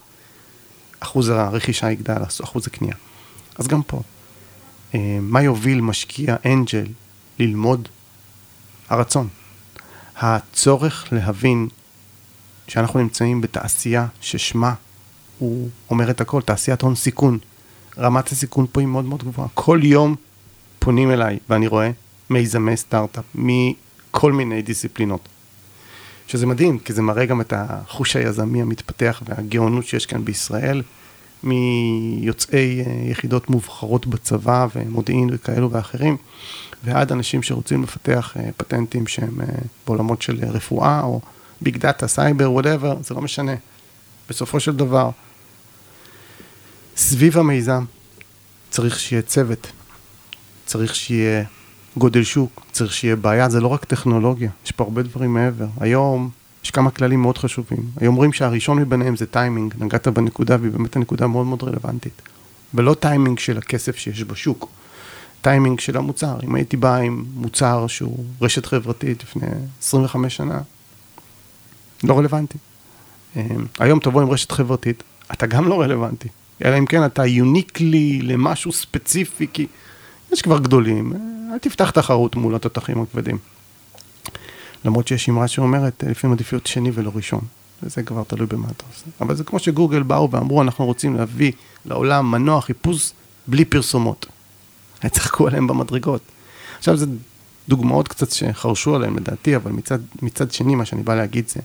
אחוז 1.00 1.30
הרכישה 1.30 1.91
יגדל, 1.91 2.24
אחוז 2.43 2.67
הקנייה. 2.67 2.96
אז 3.58 3.67
גם 3.67 3.84
פה, 3.84 4.02
אה, 4.96 5.17
מה 5.22 5.41
יוביל 5.41 5.82
משקיע 5.82 6.36
אנג'ל 6.46 6.86
ללמוד? 7.39 7.88
הרצון. 8.89 9.28
הצורך 10.17 11.08
להבין 11.12 11.67
שאנחנו 12.67 13.00
נמצאים 13.00 13.41
בתעשייה 13.41 14.08
ששמה 14.22 14.74
הוא 15.39 15.70
אומר 15.89 16.10
את 16.10 16.22
הכל, 16.22 16.41
תעשיית 16.41 16.82
הון 16.82 16.96
סיכון. 16.96 17.38
רמת 17.98 18.32
הסיכון 18.32 18.65
פה 18.72 18.82
היא 18.82 18.88
מאוד 18.88 19.06
מאוד 19.06 19.24
גבוהה. 19.24 19.48
כל 19.54 19.80
יום 19.84 20.15
פונים 20.80 21.12
אליי 21.12 21.39
ואני 21.50 21.67
רואה 21.67 21.91
מיזמי 22.30 22.78
סטארט-אפ 22.78 23.26
מכל 23.36 24.32
מיני 24.32 24.62
דיסציפלינות. 24.62 25.30
שזה 26.28 26.46
מדהים, 26.46 26.80
כי 26.80 26.94
זה 26.94 27.02
מראה 27.02 27.26
גם 27.26 27.42
את 27.42 27.54
החוש 27.58 28.16
היזמי 28.16 28.62
המתפתח 28.62 29.22
והגאונות 29.26 29.86
שיש 29.86 30.06
כאן 30.06 30.26
בישראל, 30.26 30.82
מיוצאי 31.44 32.82
אה, 32.82 33.10
יחידות 33.12 33.50
מובחרות 33.50 34.08
בצבא 34.08 34.68
ומודיעין 34.76 35.30
וכאלו 35.32 35.72
ואחרים, 35.72 36.18
ועד 36.84 37.12
אנשים 37.12 37.44
שרוצים 37.44 37.84
לפתח 37.84 38.34
אה, 38.40 38.50
פטנטים 38.58 39.08
שהם 39.08 39.42
אה, 39.42 39.46
בעולמות 39.88 40.22
של 40.22 40.46
רפואה 40.46 41.02
או 41.04 41.22
big 41.62 41.78
data, 41.78 42.08
סייבר, 42.08 42.52
whatever, 42.52 42.98
זה 43.04 43.13
לא 43.13 43.22
משנה. 43.22 43.56
בסופו 44.30 44.60
של 44.60 44.76
דבר, 44.76 45.10
סביב 46.98 47.38
המיזם 47.38 47.86
צריך 48.70 49.00
שיהיה 49.00 49.22
צוות, 49.22 49.72
צריך 50.66 50.96
שיהיה 50.96 51.44
גודל 51.98 52.24
שוק, 52.24 52.62
צריך 52.72 52.94
שיהיה 52.94 53.16
בעיה, 53.16 53.50
זה 53.50 53.62
לא 53.62 53.68
רק 53.68 53.86
טכנולוגיה, 53.86 54.50
יש 54.66 54.72
פה 54.72 54.84
הרבה 54.84 55.04
דברים 55.04 55.34
מעבר. 55.34 55.68
היום 55.80 56.30
יש 56.64 56.72
כמה 56.72 56.92
כללים 56.92 57.22
מאוד 57.22 57.38
חשובים. 57.38 57.84
היום 58.02 58.16
אומרים 58.16 58.34
שהראשון 58.34 58.80
מביניהם 58.80 59.16
זה 59.16 59.26
טיימינג, 59.26 59.74
נגעת 59.80 60.08
בנקודה 60.08 60.58
והיא 60.60 60.72
באמת 60.72 60.96
הנקודה 60.96 61.28
מאוד 61.28 61.46
מאוד 61.46 61.64
רלוונטית. 61.64 62.22
ולא 62.74 62.94
טיימינג 62.94 63.40
של 63.40 63.58
הכסף 63.58 63.98
שיש 63.98 64.24
בשוק, 64.24 64.70
טיימינג 65.42 65.80
של 65.80 65.98
המוצר. 65.98 66.38
אם 66.44 66.56
הייתי 66.56 66.78
בא 66.78 66.96
עם 66.96 67.26
מוצר 67.34 67.88
שהוא 67.88 68.26
רשת 68.42 68.66
חברתית 68.66 69.24
לפני 69.24 69.48
25 69.82 70.36
שנה, 70.36 70.60
לא 72.04 72.18
רלוונטי. 72.18 72.58
אמ, 73.36 73.42
היום 73.80 74.00
תבוא 74.00 74.22
עם 74.22 74.30
רשת 74.30 74.52
חברתית, 74.52 75.04
אתה 75.34 75.46
גם 75.46 75.68
לא 75.68 75.82
רלוונטי. 75.82 76.28
אלא 76.66 76.78
אם 76.78 76.86
כן 76.86 77.06
אתה 77.06 77.26
uniquely 77.26 78.22
למשהו 78.22 78.72
ספציפי, 78.72 79.48
כי 79.54 79.68
יש 80.32 80.42
כבר 80.42 80.60
גדולים, 80.60 81.14
אל 81.54 81.58
תפתח 81.58 81.90
תחרות 81.90 82.36
מול 82.36 82.56
התותחים 82.56 83.02
הכבדים. 83.02 83.38
למרות 84.86 85.08
שיש 85.08 85.30
אמרה 85.30 85.48
שאומרת, 85.48 86.04
לפעמים 86.08 86.34
עדיף 86.34 86.54
להיות 86.54 86.68
שני 86.68 86.92
ולא 86.94 87.12
ראשון. 87.16 87.42
וזה 87.84 88.04
כבר 88.04 88.24
תלוי 88.24 88.48
במה 88.48 88.68
אתה 88.76 88.84
עושה. 88.92 89.06
אבל 89.22 89.36
זה 89.36 89.44
כמו 89.44 89.60
שגוגל 89.60 90.04
באו 90.04 90.32
ואמרו, 90.32 90.62
אנחנו 90.62 90.86
רוצים 90.86 91.16
להביא 91.16 91.52
לעולם 91.86 92.32
מנוע 92.32 92.62
חיפוש 92.62 93.12
בלי 93.48 93.66
פרסומות. 93.66 94.26
צחקו 95.08 95.48
עליהם 95.48 95.68
במדרגות. 95.68 96.22
עכשיו 96.78 96.98
זה 96.98 97.06
דוגמאות 97.70 98.08
קצת 98.08 98.32
שחרשו 98.32 98.96
עליהם 98.96 99.18
לדעתי, 99.18 99.56
אבל 99.56 99.72
מצד, 99.72 100.00
מצד 100.22 100.52
שני, 100.52 100.76
מה 100.76 100.86
שאני 100.86 101.04
בא 101.04 101.16
להגיד 101.16 101.48
זה, 101.48 101.60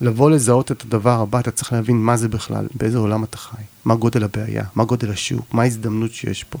לבוא 0.00 0.30
לזהות 0.30 0.72
את 0.72 0.84
הדבר 0.84 1.20
הבא, 1.20 1.40
אתה 1.40 1.50
צריך 1.50 1.72
להבין 1.72 1.96
מה 1.96 2.16
זה 2.16 2.28
בכלל, 2.28 2.66
באיזה 2.74 2.98
עולם 2.98 3.24
אתה 3.24 3.36
חי, 3.36 3.62
מה 3.84 3.94
גודל 3.94 4.24
הבעיה, 4.24 4.64
מה 4.74 4.84
גודל 4.84 5.10
השוק, 5.10 5.54
מה 5.54 5.62
ההזדמנות 5.62 6.12
שיש 6.12 6.44
פה. 6.44 6.58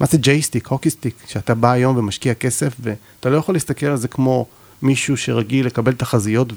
מה 0.00 0.06
זה 0.06 0.18
ג'ייסטיק, 0.18 0.66
הוקי 0.66 0.90
סטיק, 0.90 1.14
שאתה 1.26 1.54
בא 1.54 1.72
היום 1.72 1.96
ומשקיע 1.96 2.34
כסף 2.34 2.72
ואתה 2.80 3.30
לא 3.30 3.36
יכול 3.36 3.54
להסתכל 3.54 3.86
על 3.86 3.96
זה 3.96 4.08
כמו 4.08 4.46
מישהו 4.82 5.16
שרגיל 5.16 5.66
לקבל 5.66 5.92
תחזיות 5.92 6.52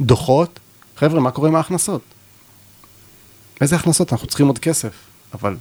ודוחות, 0.00 0.60
חבר'ה, 0.96 1.20
מה 1.20 1.30
קורה 1.30 1.48
עם 1.48 1.56
ההכנסות? 1.56 2.02
איזה 3.60 3.76
הכנסות? 3.76 4.12
אנחנו 4.12 4.26
צריכים 4.26 4.46
עוד 4.46 4.58
כסף, 4.58 4.92
אבל 5.34 5.56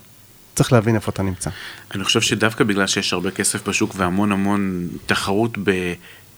צריך 0.56 0.74
להבין 0.74 0.96
איפה 0.96 1.12
אתה 1.12 1.24
נמצא. 1.24 1.50
אני 1.96 2.04
חושב 2.04 2.22
שדווקא 2.22 2.64
בגלל 2.64 2.88
שיש 2.88 3.14
הרבה 3.14 3.32
כסף 3.32 3.68
בשוק 3.68 3.92
והמון 3.96 4.32
המון 4.32 4.88
תחרות 5.06 5.58
ב... 5.64 5.94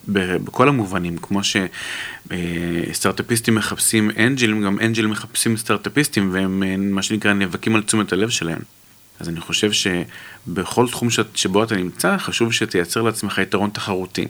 בכל 0.08 0.68
המובנים, 0.68 1.18
כמו 1.18 1.40
שסטארט-אפיסטים 1.44 3.54
מחפשים 3.54 4.10
אנג'לים, 4.18 4.62
גם 4.62 4.80
אנג'לים 4.80 5.10
מחפשים 5.10 5.56
סטארט-אפיסטים 5.56 6.30
והם 6.32 6.62
אה, 6.62 6.76
מה 6.76 7.02
שנקרא 7.02 7.32
נאבקים 7.32 7.74
על 7.74 7.82
תשומת 7.82 8.12
הלב 8.12 8.28
שלהם. 8.28 8.60
אז 9.20 9.28
אני 9.28 9.40
חושב 9.40 9.70
שבכל 9.72 10.88
תחום 10.88 11.08
שבו 11.34 11.64
אתה 11.64 11.76
נמצא, 11.76 12.16
חשוב 12.18 12.52
שתייצר 12.52 13.02
לעצמך 13.02 13.38
יתרון 13.38 13.70
תחרותי. 13.70 14.26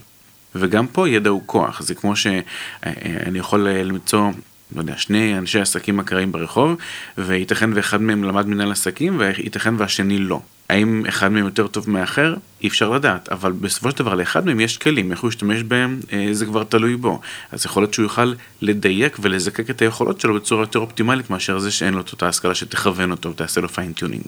וגם 0.54 0.86
פה 0.86 1.08
ידע 1.08 1.30
הוא 1.30 1.42
כוח, 1.46 1.82
זה 1.82 1.94
כמו 1.94 2.16
שאני 2.16 2.42
אה, 2.86 2.92
אה, 3.26 3.38
יכול 3.38 3.68
למצוא 3.68 4.30
לא 4.74 4.80
יודע, 4.80 4.96
שני 4.96 5.38
אנשי 5.38 5.60
עסקים 5.60 6.00
אקראיים 6.00 6.32
ברחוב, 6.32 6.76
וייתכן 7.18 7.70
ואחד 7.74 8.02
מהם 8.02 8.24
למד 8.24 8.46
מנהל 8.46 8.72
עסקים, 8.72 9.18
וייתכן 9.18 9.74
והשני 9.78 10.18
לא. 10.18 10.40
האם 10.68 11.06
אחד 11.08 11.28
מהם 11.28 11.44
יותר 11.44 11.66
טוב 11.66 11.90
מאחר? 11.90 12.34
אי 12.62 12.68
אפשר 12.68 12.90
לדעת, 12.90 13.28
אבל 13.28 13.52
בסופו 13.52 13.90
של 13.90 13.98
דבר 13.98 14.14
לאחד 14.14 14.46
מהם 14.46 14.60
יש 14.60 14.78
כלים, 14.78 15.12
איך 15.12 15.20
הוא 15.20 15.28
ישתמש 15.28 15.62
בהם, 15.62 16.00
אה, 16.12 16.28
זה 16.32 16.46
כבר 16.46 16.64
תלוי 16.64 16.96
בו. 16.96 17.20
אז 17.52 17.66
יכול 17.66 17.82
להיות 17.82 17.94
שהוא 17.94 18.02
יוכל 18.02 18.34
לדייק 18.62 19.16
ולזקק 19.20 19.70
את 19.70 19.82
היכולות 19.82 20.20
שלו 20.20 20.34
בצורה 20.34 20.62
יותר 20.62 20.78
אופטימלית 20.78 21.30
מאשר 21.30 21.58
זה 21.58 21.70
שאין 21.70 21.94
לו 21.94 22.00
את 22.00 22.12
אותה 22.12 22.28
השכלה 22.28 22.54
שתכוון 22.54 23.10
אותו 23.10 23.30
ותעשה 23.30 23.60
לו 23.60 23.68
fine 23.68 23.89
tuning. 23.89 24.26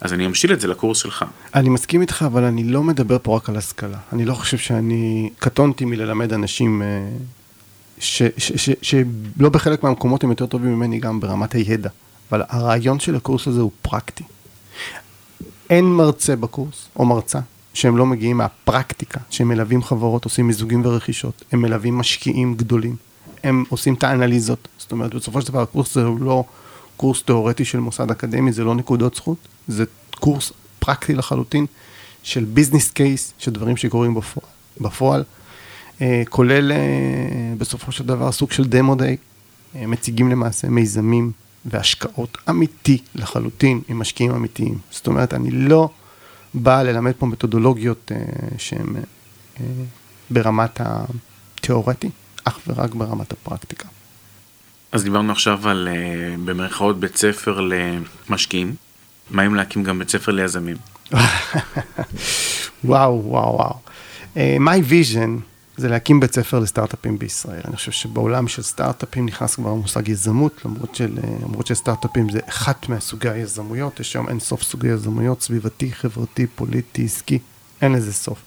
אז 0.00 0.12
אני 0.12 0.26
אמשיל 0.26 0.52
את 0.52 0.60
זה 0.60 0.68
לקורס 0.68 0.98
שלך. 0.98 1.24
אני 1.54 1.68
מסכים 1.68 2.00
איתך, 2.00 2.24
אבל 2.26 2.44
אני 2.44 2.64
לא 2.64 2.82
מדבר 2.82 3.16
פה 3.22 3.36
רק 3.36 3.48
על 3.48 3.56
השכלה. 3.56 3.98
אני 4.12 4.24
לא 4.24 4.34
חושב 4.34 4.58
שאני 4.58 5.30
קטונתי 5.38 5.84
מללמד 5.84 6.32
אנשים 6.32 6.82
אה, 6.82 7.08
שלא 8.82 9.48
בחלק 9.48 9.82
מהמקומות 9.82 10.24
הם 10.24 10.30
יותר 10.30 10.46
טובים 10.46 10.74
ממני 10.74 10.98
גם 10.98 11.20
ברמת 11.20 11.52
הידע, 11.52 11.90
אבל 12.30 12.42
הרעיון 12.48 13.00
של 13.00 13.16
הקורס 13.16 13.46
הזה 13.46 13.60
הוא 13.60 13.70
פרקטי. 13.82 14.24
אין 15.70 15.84
מרצה 15.84 16.36
בקורס, 16.36 16.88
או 16.96 17.04
מרצה, 17.04 17.38
שהם 17.74 17.96
לא 17.96 18.06
מגיעים 18.06 18.36
מהפרקטיקה, 18.36 19.20
שהם 19.30 19.48
מלווים 19.48 19.82
חברות, 19.82 20.24
עושים 20.24 20.46
מיזוגים 20.46 20.86
ורכישות, 20.86 21.44
הם 21.52 21.62
מלווים 21.62 21.98
משקיעים 21.98 22.54
גדולים, 22.54 22.96
הם 23.44 23.64
עושים 23.68 23.94
את 23.94 24.04
האנליזות, 24.04 24.68
זאת 24.78 24.92
אומרת, 24.92 25.14
בסופו 25.14 25.42
של 25.42 25.48
דבר 25.48 25.62
הקורס 25.62 25.96
הוא 25.96 26.20
לא 26.20 26.44
קורס 26.96 27.22
תיאורטי 27.22 27.64
של 27.64 27.78
מוסד 27.78 28.10
אקדמי, 28.10 28.52
זה 28.52 28.64
לא 28.64 28.74
נקודות 28.74 29.14
זכות, 29.14 29.36
זה 29.70 29.84
קורס 30.20 30.52
פרקטי 30.78 31.14
לחלוטין 31.14 31.66
של 32.22 32.44
ביזנס 32.44 32.90
קייס, 32.90 33.34
של 33.38 33.50
דברים 33.50 33.76
שקורים 33.76 34.14
בפועל. 34.14 34.46
בפועל 34.80 35.24
אה, 36.02 36.22
כולל 36.28 36.72
אה, 36.72 36.78
בסופו 37.58 37.92
של 37.92 38.06
דבר 38.06 38.32
סוג 38.32 38.52
של 38.52 38.64
דמו 38.64 38.94
דיי, 38.94 39.16
אה, 39.74 39.86
מציגים 39.86 40.30
למעשה 40.30 40.68
מיזמים 40.68 41.32
והשקעות 41.64 42.38
אמיתי 42.50 42.98
לחלוטין 43.14 43.80
עם 43.88 43.98
משקיעים 43.98 44.32
אמיתיים. 44.34 44.78
זאת 44.90 45.06
אומרת, 45.06 45.34
אני 45.34 45.50
לא 45.50 45.88
בא 46.54 46.82
ללמד 46.82 47.12
פה 47.18 47.26
מתודולוגיות 47.26 48.12
שהן 48.58 48.86
ברמת 50.30 50.80
התיאורטי, 50.80 52.10
אך 52.44 52.58
ורק 52.66 52.94
ברמת 52.94 53.32
הפרקטיקה. 53.32 53.88
אז 54.92 55.04
דיברנו 55.04 55.32
עכשיו 55.32 55.68
על 55.68 55.88
במרכאות 56.44 57.00
בית 57.00 57.16
ספר 57.16 57.60
למשקיעים, 57.60 58.74
מה 59.30 59.46
אם 59.46 59.54
להקים 59.54 59.82
גם 59.82 59.98
בית 59.98 60.10
ספר 60.10 60.32
ליזמים? 60.32 60.76
וואו, 62.84 63.22
וואו, 63.24 63.54
וואו. 63.54 63.74
Uh, 64.34 64.38
my 64.58 64.90
vision 64.90 65.50
זה 65.76 65.88
להקים 65.88 66.20
בית 66.20 66.34
ספר 66.34 66.58
לסטארט-אפים 66.58 67.18
בישראל. 67.18 67.60
אני 67.64 67.76
חושב 67.76 67.92
שבעולם 67.92 68.48
של 68.48 68.62
סטארט-אפים 68.62 69.26
נכנס 69.26 69.54
כבר 69.54 69.70
המושג 69.70 70.08
יזמות, 70.08 70.60
למרות, 70.64 70.94
של, 70.94 71.18
למרות 71.42 71.66
שסטארט-אפים 71.66 72.28
זה 72.28 72.40
אחת 72.48 72.88
מהסוגי 72.88 73.28
היזמויות, 73.28 74.00
יש 74.00 74.16
היום 74.16 74.28
אין 74.28 74.40
סוף 74.40 74.62
סוגי 74.62 74.88
יזמויות, 74.88 75.42
סביבתי, 75.42 75.92
חברתי, 75.92 76.46
פוליטי, 76.46 77.04
עסקי, 77.04 77.38
אין 77.82 77.92
לזה 77.92 78.12
סוף. 78.12 78.38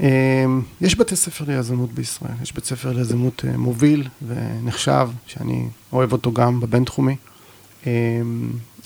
אמ, 0.00 0.62
יש 0.80 0.98
בתי 0.98 1.16
ספר 1.16 1.44
ליזמות 1.48 1.92
בישראל, 1.92 2.32
יש 2.42 2.52
בית 2.52 2.64
ספר 2.64 2.92
ליזמות 2.92 3.44
אה, 3.48 3.56
מוביל 3.56 4.08
ונחשב, 4.26 5.08
שאני 5.26 5.68
אוהב 5.92 6.12
אותו 6.12 6.32
גם 6.32 6.60
בבינתחומי, 6.60 7.16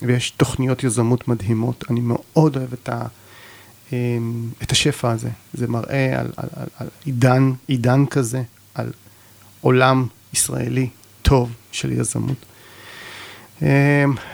ויש 0.02 0.30
תוכניות 0.30 0.84
יזמות 0.84 1.28
מדהימות, 1.28 1.84
אני 1.90 2.00
מאוד 2.00 2.56
אוהב 2.56 2.72
את 2.72 2.88
ה... 2.88 3.06
אמ, 3.92 4.48
את 4.62 4.72
השפע 4.72 5.10
הזה. 5.10 5.28
זה 5.54 5.68
מראה 5.68 6.20
על, 6.20 6.26
על, 6.36 6.48
על, 6.56 6.66
על 6.78 6.88
עידן, 7.04 7.52
עידן 7.66 8.06
כזה, 8.06 8.42
על 8.74 8.92
עולם 9.60 10.06
ישראלי 10.32 10.88
טוב 11.22 11.52
של 11.72 11.92
יזמות. 11.92 12.46
אמ, 13.62 13.66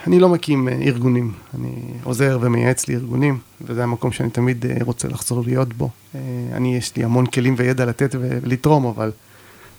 אני 0.07 0.21
לא 0.21 0.29
מקים 0.29 0.69
אה, 0.69 0.73
ארגונים, 0.83 1.33
אני 1.55 1.75
עוזר 2.03 2.39
ומייעץ 2.41 2.89
לארגונים, 2.89 3.39
וזה 3.61 3.83
המקום 3.83 4.13
שאני 4.13 4.31
תמיד 4.31 4.67
אה, 4.67 4.77
רוצה 4.81 5.09
לחזור 5.09 5.45
להיות 5.45 5.73
בו. 5.73 5.91
אה, 6.15 6.21
אני, 6.53 6.77
יש 6.77 6.97
לי 6.97 7.05
המון 7.05 7.27
כלים 7.27 7.55
וידע 7.59 7.85
לתת 7.85 8.15
ולתרום, 8.21 8.87
אבל 8.87 9.13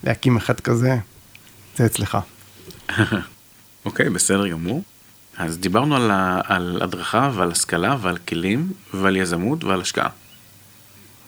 להקים 0.04 0.38
אחד 0.38 0.60
כזה, 0.60 0.98
זה 1.76 1.86
אצלך. 1.86 2.18
אוקיי, 3.86 4.08
okay, 4.08 4.10
בסדר 4.10 4.48
גמור. 4.48 4.82
אז 5.38 5.58
דיברנו 5.58 5.96
על, 5.96 6.12
על 6.44 6.80
הדרכה 6.82 7.32
ועל 7.34 7.52
השכלה 7.52 7.98
ועל 8.02 8.18
כלים 8.18 8.72
ועל 8.94 9.18
יזמות 9.18 9.64
ועל 9.64 9.82
השקעה. 9.82 10.10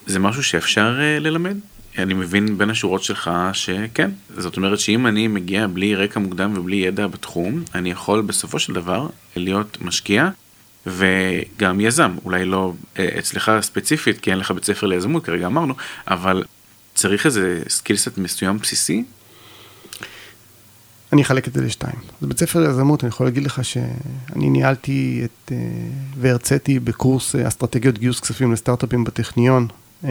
זה 0.05 0.19
משהו 0.19 0.43
שאפשר 0.43 0.97
uh, 0.97 1.23
ללמד? 1.23 1.57
אני 1.97 2.13
מבין 2.13 2.57
בין 2.57 2.69
השורות 2.69 3.03
שלך 3.03 3.31
שכן. 3.53 4.11
זאת 4.37 4.57
אומרת 4.57 4.79
שאם 4.79 5.07
אני 5.07 5.27
מגיע 5.27 5.67
בלי 5.67 5.95
רקע 5.95 6.19
מוקדם 6.19 6.53
ובלי 6.57 6.75
ידע 6.75 7.07
בתחום, 7.07 7.63
אני 7.75 7.91
יכול 7.91 8.21
בסופו 8.21 8.59
של 8.59 8.73
דבר 8.73 9.07
להיות 9.35 9.77
משקיע 9.81 10.29
וגם 10.85 11.79
יזם. 11.79 12.15
אולי 12.25 12.45
לא 12.45 12.73
אה, 12.73 12.99
אצלך 13.19 13.51
ספציפית, 13.61 14.19
כי 14.19 14.31
אין 14.31 14.39
לך 14.39 14.51
בית 14.51 14.65
ספר 14.65 14.87
ליזמות, 14.87 15.25
כרגע 15.25 15.47
אמרנו, 15.47 15.73
אבל 16.07 16.43
צריך 16.93 17.25
איזה 17.25 17.63
skill 17.69 17.99
set 17.99 18.17
מסוים 18.17 18.57
בסיסי 18.57 19.03
אני 21.15 21.21
אחלק 21.21 21.47
את 21.47 21.53
זה 21.53 21.61
לשתיים. 21.61 21.95
אז 22.21 22.27
בית 22.27 22.39
ספר 22.39 22.59
ליזמות, 22.59 23.03
אני 23.03 23.09
יכול 23.09 23.27
להגיד 23.27 23.43
לך 23.43 23.65
שאני 23.65 24.49
ניהלתי 24.49 25.21
את, 25.25 25.51
אה, 25.51 25.57
והרציתי 26.17 26.79
בקורס 26.79 27.35
אה, 27.35 27.47
אסטרטגיות 27.47 27.97
גיוס 27.97 28.19
כספים 28.19 28.53
לסטארט-אפים 28.53 29.03
בטכניון, 29.03 29.67
אה, 30.03 30.09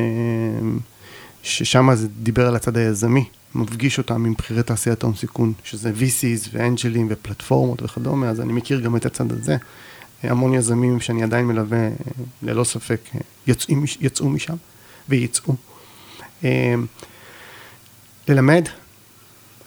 ששם 1.42 1.94
זה 1.94 2.08
דיבר 2.08 2.48
על 2.48 2.56
הצד 2.56 2.76
היזמי, 2.76 3.24
מפגיש 3.54 3.98
אותם 3.98 4.24
עם 4.24 4.34
בכירי 4.38 4.62
תעשיית 4.62 5.02
ההון 5.02 5.14
סיכון, 5.14 5.52
שזה 5.64 5.90
VCs 5.90 6.48
ואנג'לים 6.52 7.06
ופלטפורמות 7.10 7.82
וכדומה, 7.82 8.28
אז 8.28 8.40
אני 8.40 8.52
מכיר 8.52 8.80
גם 8.80 8.96
את 8.96 9.06
הצד 9.06 9.32
הזה. 9.32 9.56
המון 10.22 10.54
יזמים 10.54 11.00
שאני 11.00 11.22
עדיין 11.22 11.46
מלווה, 11.46 11.88
ללא 12.42 12.64
ספק, 12.64 13.00
יצאו, 13.46 13.74
יצאו 14.00 14.28
משם 14.28 14.56
ויצאו. 15.08 15.54
ללמד, 18.28 18.68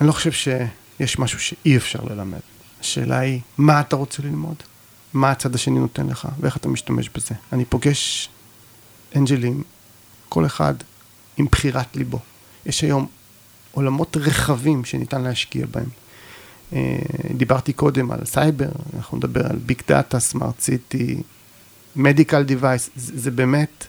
אני 0.02 0.08
לא 0.08 0.14
חושב 0.14 0.32
ש... 0.32 0.48
יש 1.00 1.20
משהו 1.20 1.40
שאי 1.40 1.78
אפשר 1.78 2.00
ללמד. 2.10 2.40
השאלה 2.80 3.20
היא, 3.20 3.42
מה 3.58 3.80
אתה 3.80 3.96
רוצה 3.96 4.24
ללמוד? 4.24 4.56
מה 5.14 5.32
הצד 5.32 5.56
השני 5.56 5.80
נותן 5.80 6.08
לך, 6.08 6.28
ואיך 6.40 6.58
אתה 6.58 6.70
משתמש 6.70 7.10
בזה. 7.16 7.36
אני 7.54 7.66
פוגש 7.66 8.30
אנג'לים, 9.16 9.64
כל 10.30 10.46
אחד 10.46 10.74
עם 11.38 11.46
בחירת 11.52 11.96
ליבו. 11.96 12.20
יש 12.66 12.82
היום 12.82 13.08
עולמות 13.72 14.18
רחבים 14.18 14.86
שניתן 14.86 15.22
להשקיע 15.22 15.66
בהם. 15.72 15.90
אה, 16.74 16.98
דיברתי 17.38 17.74
קודם 17.74 18.12
על 18.12 18.26
סייבר, 18.26 18.70
אנחנו 18.98 19.18
נדבר 19.18 19.48
על 19.50 19.56
big 19.56 19.82
data, 19.88 20.20
smart 20.20 20.60
city, 20.60 21.22
medical 21.96 22.44
device, 22.44 22.90
זה 22.96 23.32
באמת, 23.32 23.88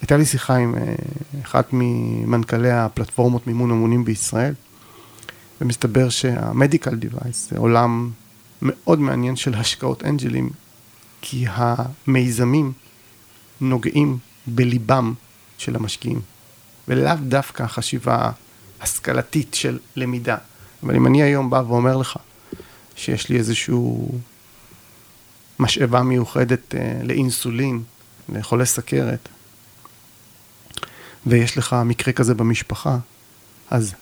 הייתה 0.00 0.16
לי 0.16 0.24
שיחה 0.24 0.56
עם 0.56 0.74
אה, 0.74 0.94
אחת 1.42 1.68
ממנכ"לי 1.72 2.70
הפלטפורמות 2.70 3.46
מימון 3.46 3.70
המונים 3.70 4.04
בישראל, 4.04 4.54
ומסתבר 5.62 6.08
שה 6.08 6.34
medical 6.34 6.94
device 6.94 7.50
זה 7.50 7.58
עולם 7.58 8.10
מאוד 8.62 9.00
מעניין 9.00 9.36
של 9.36 9.54
השקעות 9.54 10.04
אנג'לים, 10.04 10.50
כי 11.20 11.44
המיזמים 11.48 12.72
נוגעים 13.60 14.18
בליבם 14.46 15.14
של 15.58 15.76
המשקיעים, 15.76 16.20
ולאו 16.88 17.14
דווקא 17.28 17.66
חשיבה 17.66 18.30
השכלתית 18.80 19.54
של 19.54 19.78
למידה. 19.96 20.36
אבל 20.82 20.96
אם 20.96 21.06
אני 21.06 21.22
היום 21.22 21.50
בא 21.50 21.62
ואומר 21.66 21.96
לך 21.96 22.16
שיש 22.96 23.28
לי 23.28 23.38
איזשהו 23.38 24.10
משאבה 25.58 26.02
מיוחדת 26.02 26.74
אה, 26.74 27.00
לאינסולין, 27.02 27.82
לחולי 28.28 28.66
סכרת, 28.66 29.28
ויש 31.26 31.58
לך 31.58 31.76
מקרה 31.84 32.12
כזה 32.12 32.34
במשפחה, 32.34 32.98
אז 33.70 33.94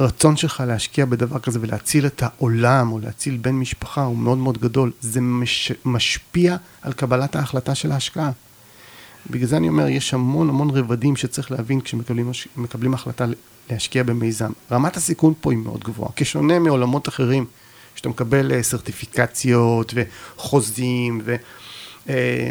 הרצון 0.00 0.36
שלך 0.36 0.62
להשקיע 0.66 1.04
בדבר 1.04 1.38
כזה 1.38 1.58
ולהציל 1.62 2.06
את 2.06 2.22
העולם 2.22 2.92
או 2.92 2.98
להציל 2.98 3.36
בן 3.36 3.54
משפחה 3.54 4.02
הוא 4.02 4.18
מאוד 4.18 4.38
מאוד 4.38 4.58
גדול. 4.58 4.92
זה 5.00 5.20
מש, 5.20 5.72
משפיע 5.84 6.56
על 6.82 6.92
קבלת 6.92 7.36
ההחלטה 7.36 7.74
של 7.74 7.92
ההשקעה. 7.92 8.30
בגלל 9.30 9.46
זה 9.46 9.56
אני 9.56 9.68
אומר, 9.68 9.88
יש 9.88 10.14
המון 10.14 10.48
המון 10.48 10.70
רבדים 10.70 11.16
שצריך 11.16 11.50
להבין 11.50 11.80
כשמקבלים 11.80 12.94
החלטה 12.94 13.24
להשקיע 13.70 14.02
במיזם. 14.02 14.50
רמת 14.70 14.96
הסיכון 14.96 15.34
פה 15.40 15.52
היא 15.52 15.58
מאוד 15.58 15.84
גבוהה, 15.84 16.10
כשונה 16.16 16.58
מעולמות 16.58 17.08
אחרים, 17.08 17.44
שאתה 17.94 18.08
מקבל 18.08 18.52
אה, 18.52 18.62
סרטיפיקציות 18.62 19.94
וחוזים 19.96 21.20
ו... 21.24 21.36
אה, 22.10 22.50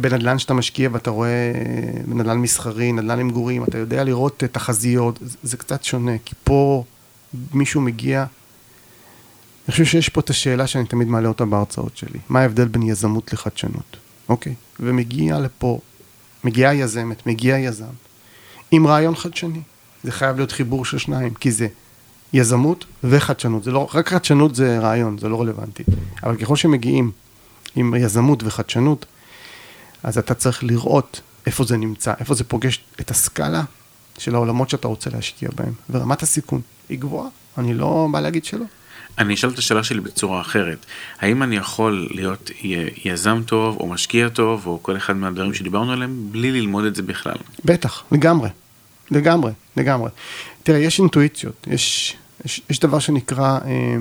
בנדל"ן 0.00 0.38
שאתה 0.38 0.54
משקיע 0.54 0.88
ואתה 0.92 1.10
רואה 1.10 1.28
אה, 1.28 2.02
בנדל"ן 2.06 2.38
מסחרי, 2.38 2.92
נדל"ן 2.92 3.18
למגורים, 3.18 3.64
אתה 3.64 3.78
יודע 3.78 4.04
לראות 4.04 4.42
תחזיות, 4.52 5.18
זה 5.42 5.56
קצת 5.56 5.84
שונה, 5.84 6.12
כי 6.24 6.34
פה 6.44 6.84
מישהו 7.54 7.80
מגיע, 7.80 8.20
אני 8.20 9.72
חושב 9.72 9.84
שיש 9.84 10.08
פה 10.08 10.20
את 10.20 10.30
השאלה 10.30 10.66
שאני 10.66 10.86
תמיד 10.86 11.08
מעלה 11.08 11.28
אותה 11.28 11.44
בהרצאות 11.44 11.96
שלי, 11.96 12.18
מה 12.28 12.40
ההבדל 12.40 12.68
בין 12.68 12.82
יזמות 12.82 13.32
לחדשנות, 13.32 13.96
אוקיי? 14.28 14.54
ומגיע 14.80 15.40
לפה, 15.40 15.78
מגיעה 16.44 16.74
יזמת, 16.74 17.26
מגיע 17.26 17.58
יזם, 17.58 17.94
עם 18.70 18.86
רעיון 18.86 19.16
חדשני, 19.16 19.60
זה 20.02 20.12
חייב 20.12 20.36
להיות 20.36 20.52
חיבור 20.52 20.84
של 20.84 20.98
שניים, 20.98 21.34
כי 21.34 21.52
זה 21.52 21.66
יזמות 22.32 22.84
וחדשנות, 23.04 23.64
זה 23.64 23.72
לא, 23.72 23.88
רק 23.94 24.08
חדשנות 24.08 24.54
זה 24.54 24.78
רעיון, 24.78 25.18
זה 25.18 25.28
לא 25.28 25.40
רלוונטי, 25.40 25.82
אבל 26.22 26.36
ככל 26.36 26.56
שמגיעים 26.56 27.10
עם 27.76 27.94
יזמות 27.94 28.42
וחדשנות, 28.42 29.06
אז 30.02 30.18
אתה 30.18 30.34
צריך 30.34 30.64
לראות 30.64 31.20
איפה 31.46 31.64
זה 31.64 31.76
נמצא, 31.76 32.12
איפה 32.20 32.34
זה 32.34 32.44
פוגש 32.44 32.80
את 33.00 33.10
הסקאלה 33.10 33.62
של 34.18 34.34
העולמות 34.34 34.70
שאתה 34.70 34.88
רוצה 34.88 35.10
להשקיע 35.10 35.48
בהם, 35.54 35.72
ורמת 35.90 36.22
הסיכון 36.22 36.60
היא 36.88 36.98
גבוהה, 36.98 37.28
אני 37.58 37.74
לא 37.74 38.08
בא 38.12 38.20
להגיד 38.20 38.44
שלא. 38.44 38.64
אני 39.18 39.34
אשאל 39.34 39.50
את 39.50 39.58
השאלה 39.58 39.84
שלי 39.84 40.00
בצורה 40.00 40.40
אחרת, 40.40 40.86
האם 41.20 41.42
אני 41.42 41.56
יכול 41.56 42.08
להיות 42.10 42.50
יזם 43.04 43.42
טוב 43.46 43.76
או 43.80 43.86
משקיע 43.86 44.28
טוב 44.28 44.66
או 44.66 44.78
כל 44.82 44.96
אחד 44.96 45.16
מהדברים 45.16 45.54
שדיברנו 45.54 45.92
עליהם 45.92 46.28
בלי 46.30 46.52
ללמוד 46.52 46.84
את 46.84 46.94
זה 46.94 47.02
בכלל? 47.02 47.36
בטח, 47.64 48.04
לגמרי, 48.12 48.48
לגמרי, 49.10 49.52
לגמרי. 49.76 50.10
תראה, 50.62 50.78
יש 50.78 50.98
אינטואיציות, 50.98 51.66
יש, 51.70 52.16
יש, 52.44 52.60
יש 52.70 52.80
דבר 52.80 52.98
שנקרא 52.98 53.58
אה, 53.64 53.96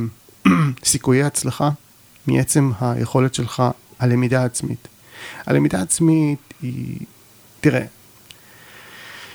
סיכויי 0.83 1.23
הצלחה 1.23 1.69
מעצם 2.27 2.71
היכולת 2.81 3.33
שלך, 3.33 3.63
הלמידה 3.99 4.41
העצמית. 4.41 4.88
הלמידה 5.45 5.79
העצמית 5.79 6.53
היא, 6.62 6.97
תראה, 7.62 7.86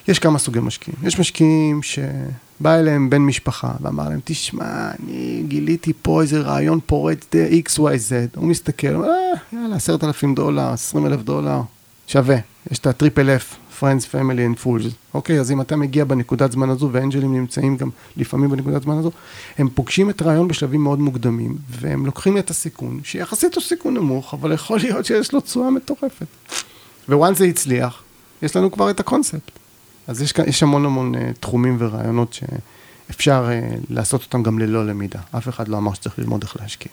יש 0.09 0.18
כמה 0.18 0.38
סוגי 0.38 0.61
משקיעים. 0.61 0.98
יש 1.03 1.18
משקיעים 1.18 1.81
שבא 1.83 2.74
אליהם 2.74 3.11
בן 3.11 3.22
משפחה 3.22 3.72
ואמר 3.81 4.09
להם, 4.09 4.20
תשמע, 4.24 4.90
אני 5.01 5.42
גיליתי 5.48 5.92
פה 6.03 6.22
איזה 6.22 6.40
רעיון 6.40 6.81
פורץ 6.87 7.27
XYZ. 7.68 8.37
הוא 8.37 8.48
מסתכל, 8.48 9.05
אה, 9.05 9.11
יאללה, 9.53 9.77
עשרת 9.77 10.05
אלפים 10.05 10.35
דולר, 10.35 10.72
עשרים 10.72 11.07
אלף 11.07 11.22
דולר, 11.22 11.61
שווה. 12.07 12.37
יש 12.70 12.79
את 12.79 12.87
הטריפל 12.87 13.37
F, 13.37 13.68
Friends, 13.81 14.14
Family 14.14 14.57
and 14.57 14.64
Fools. 14.64 14.93
אוקיי, 15.14 15.41
אז 15.41 15.51
אם 15.51 15.61
אתה 15.61 15.77
מגיע 15.77 16.05
בנקודת 16.05 16.53
זמן 16.53 16.71
הזו, 16.71 16.88
ואנג'לים 16.93 17.35
נמצאים 17.35 17.77
גם 17.77 17.91
לפעמים 18.17 18.51
בנקודת 18.51 18.83
זמן 18.83 18.99
הזו, 18.99 19.11
הם 19.59 19.69
פוגשים 19.69 20.11
את 20.11 20.23
הרעיון 20.23 20.49
בשלבים 20.49 20.83
מאוד 20.83 20.99
מוקדמים, 20.99 21.57
והם 21.71 22.07
לוקחים 22.07 22.38
את 22.38 22.51
הסיכון, 22.51 23.01
שיחסית 23.05 23.55
הוא 23.55 23.62
סיכון 23.62 23.95
נמוך, 23.95 24.35
אבל 24.35 24.53
יכול 24.53 24.79
להיות 24.79 25.07
שיש 25.07 25.33
לו 25.33 25.41
תשואה 25.41 25.71
מטורפת. 25.71 26.27
וואן 27.09 27.35
זה 27.35 27.45
הצליח, 27.45 28.03
יש 28.43 28.57
לנו 28.57 28.73
כבר 28.73 28.91
את 28.91 29.01
הקונספט. 29.01 29.51
אז 30.07 30.23
יש, 30.23 30.35
יש 30.47 30.62
המון 30.62 30.85
המון 30.85 31.14
uh, 31.14 31.19
תחומים 31.41 31.77
ורעיונות 31.79 32.33
שאפשר 32.33 33.49
uh, 33.49 33.77
לעשות 33.91 34.23
אותם 34.23 34.43
גם 34.43 34.59
ללא 34.59 34.87
למידה. 34.87 35.21
אף 35.37 35.49
אחד 35.49 35.69
לא 35.69 35.77
אמר 35.77 35.95
שצריך 35.95 36.19
ללמוד 36.19 36.43
איך 36.43 36.57
להשקיע. 36.61 36.93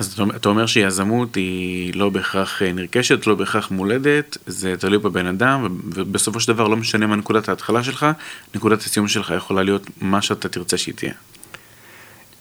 אז 0.00 0.20
אתה 0.36 0.48
אומר 0.48 0.66
שיזמות 0.66 1.34
היא 1.34 1.94
לא 1.94 2.10
בהכרח 2.10 2.62
אה, 2.62 2.72
נרכשת, 2.72 3.26
לא 3.26 3.34
בהכרח 3.34 3.70
מולדת, 3.70 4.38
זה 4.46 4.74
תלוי 4.76 4.98
בבן 4.98 5.26
אדם, 5.26 5.80
ובסופו 5.94 6.40
של 6.40 6.52
דבר 6.52 6.68
לא 6.68 6.76
משנה 6.76 7.06
מה 7.06 7.16
נקודת 7.16 7.48
ההתחלה 7.48 7.84
שלך, 7.84 8.06
נקודת 8.54 8.82
הסיום 8.82 9.08
שלך 9.08 9.32
יכולה 9.36 9.62
להיות 9.62 9.86
מה 10.00 10.22
שאתה 10.22 10.48
תרצה 10.48 10.78
שהיא 10.78 10.94
תהיה. 10.94 11.12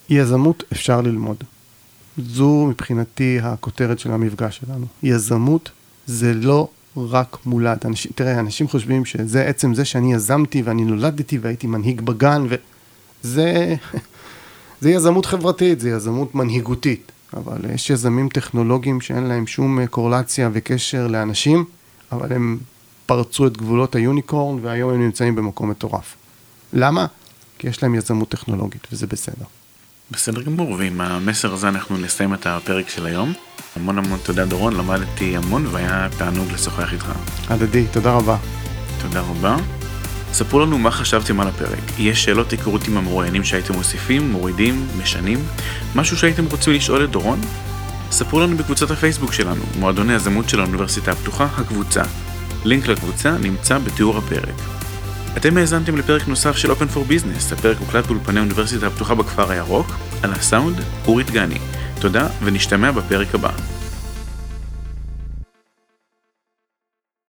יזמות 0.10 0.63
אפשר 0.74 1.02
ללמוד. 1.02 1.38
זו 2.17 2.65
מבחינתי 2.69 3.39
הכותרת 3.43 4.00
של 4.00 4.12
המפגש 4.12 4.58
שלנו. 4.58 4.86
יזמות 5.04 5.72
זה 6.06 6.34
לא 6.34 6.67
רק 6.98 7.38
מולד. 7.45 7.78
אנשים, 7.86 8.12
תראה, 8.15 8.39
אנשים 8.39 8.67
חושבים 8.67 9.06
שזה 9.06 9.45
עצם 9.45 9.74
זה 9.74 9.86
שאני 9.86 10.13
יזמתי 10.13 10.62
ואני 10.62 10.84
נולדתי 10.86 11.38
והייתי 11.38 11.67
מנהיג 11.67 12.02
בגן, 12.02 12.45
וזה 13.24 13.76
זה 14.82 14.89
יזמות 14.89 15.26
חברתית, 15.26 15.80
זה 15.80 15.89
יזמות 15.89 16.36
מנהיגותית. 16.36 17.12
אבל 17.34 17.72
יש 17.74 17.89
יזמים 17.89 18.30
טכנולוגיים 18.30 19.02
שאין 19.02 19.24
להם 19.24 19.48
שום 19.48 19.86
קורלציה 19.86 20.50
וקשר 20.54 21.08
לאנשים, 21.08 21.65
אבל 22.12 22.34
הם 22.34 22.58
פרצו 23.06 23.48
את 23.48 23.58
גבולות 23.58 23.96
היוניקורן 23.96 24.65
והיום 24.65 24.94
הם 24.94 25.02
נמצאים 25.02 25.36
במקום 25.36 25.70
מטורף. 25.70 26.15
למה? 26.74 27.06
כי 27.58 27.68
יש 27.68 27.84
להם 27.84 27.96
יזמות 27.96 28.30
טכנולוגית 28.30 28.88
וזה 28.92 29.08
בסדר. 29.08 29.46
בסדר 30.12 30.42
גמור, 30.42 30.72
ועם 30.72 31.02
המסר 31.02 31.54
הזה 31.54 31.70
אנחנו 31.70 31.98
נסיים 31.98 32.34
את 32.34 32.46
הפרק 32.48 32.89
של 32.89 33.06
היום. 33.06 33.34
המון 33.76 33.98
המון 33.98 34.20
תודה 34.24 34.46
דורון, 34.46 34.74
למדתי 34.74 35.38
המון 35.38 35.68
והיה 35.68 36.08
תענוג 36.18 36.52
לשוחח 36.52 36.94
איתך. 36.94 37.12
הדדי, 37.50 37.86
תודה 37.92 38.12
רבה. 38.12 38.38
תודה 39.02 39.22
רבה. 39.22 39.79
ספרו 40.34 40.60
לנו 40.60 40.78
מה 40.78 40.92
חשבתם 40.92 41.39
על 41.39 41.48
הפרק. 41.48 42.00
יש 42.00 42.24
שאלות 42.24 42.52
היכרות 42.52 42.88
עם 42.88 42.98
המרואיינים 42.98 43.44
שהייתם 43.44 43.74
מוסיפים, 43.74 44.32
מורידים, 44.32 44.88
משנים? 45.02 45.39
משהו 45.96 46.18
שהייתם 46.18 46.46
רוצים 46.46 46.74
לשאול 46.74 47.04
את 47.04 47.10
דורון? 47.10 47.42
ספרו 48.12 48.39
לנו 48.39 48.58
בקבוצת 48.58 48.92
הפייסבוק 48.92 49.34
שלנו, 49.34 49.63
מועדוני 49.80 50.13
הזמות 50.13 50.50
של 50.50 50.60
האוניברסיטה 50.60 51.12
הפתוחה, 51.12 51.48
הקבוצה. 51.58 52.02
לינק 52.65 52.88
לקבוצה 52.88 53.38
נמצא 53.38 53.78
בתיאור 53.78 54.18
הפרק. 54.18 54.56
אתם 55.38 55.58
האזנתם 55.58 55.98
לפרק 55.98 56.28
נוסף 56.28 56.58
של 56.58 56.72
Open 56.72 56.96
for 56.96 57.12
Business, 57.12 57.54
הפרק 57.54 57.78
הוקלט 57.78 58.06
באולפני 58.06 58.39
האוניברסיטה 58.39 58.88
הפתוחה 58.88 59.15
בכפר 59.15 59.52
הירוק, 59.52 59.88
על 60.24 60.34
הסאונד, 60.34 60.82
אורית 61.08 61.32
גני. 61.32 61.60
תודה 62.00 62.28
ונשתמע 62.44 62.92
בפרק 62.92 63.36
הבא. 63.36 63.52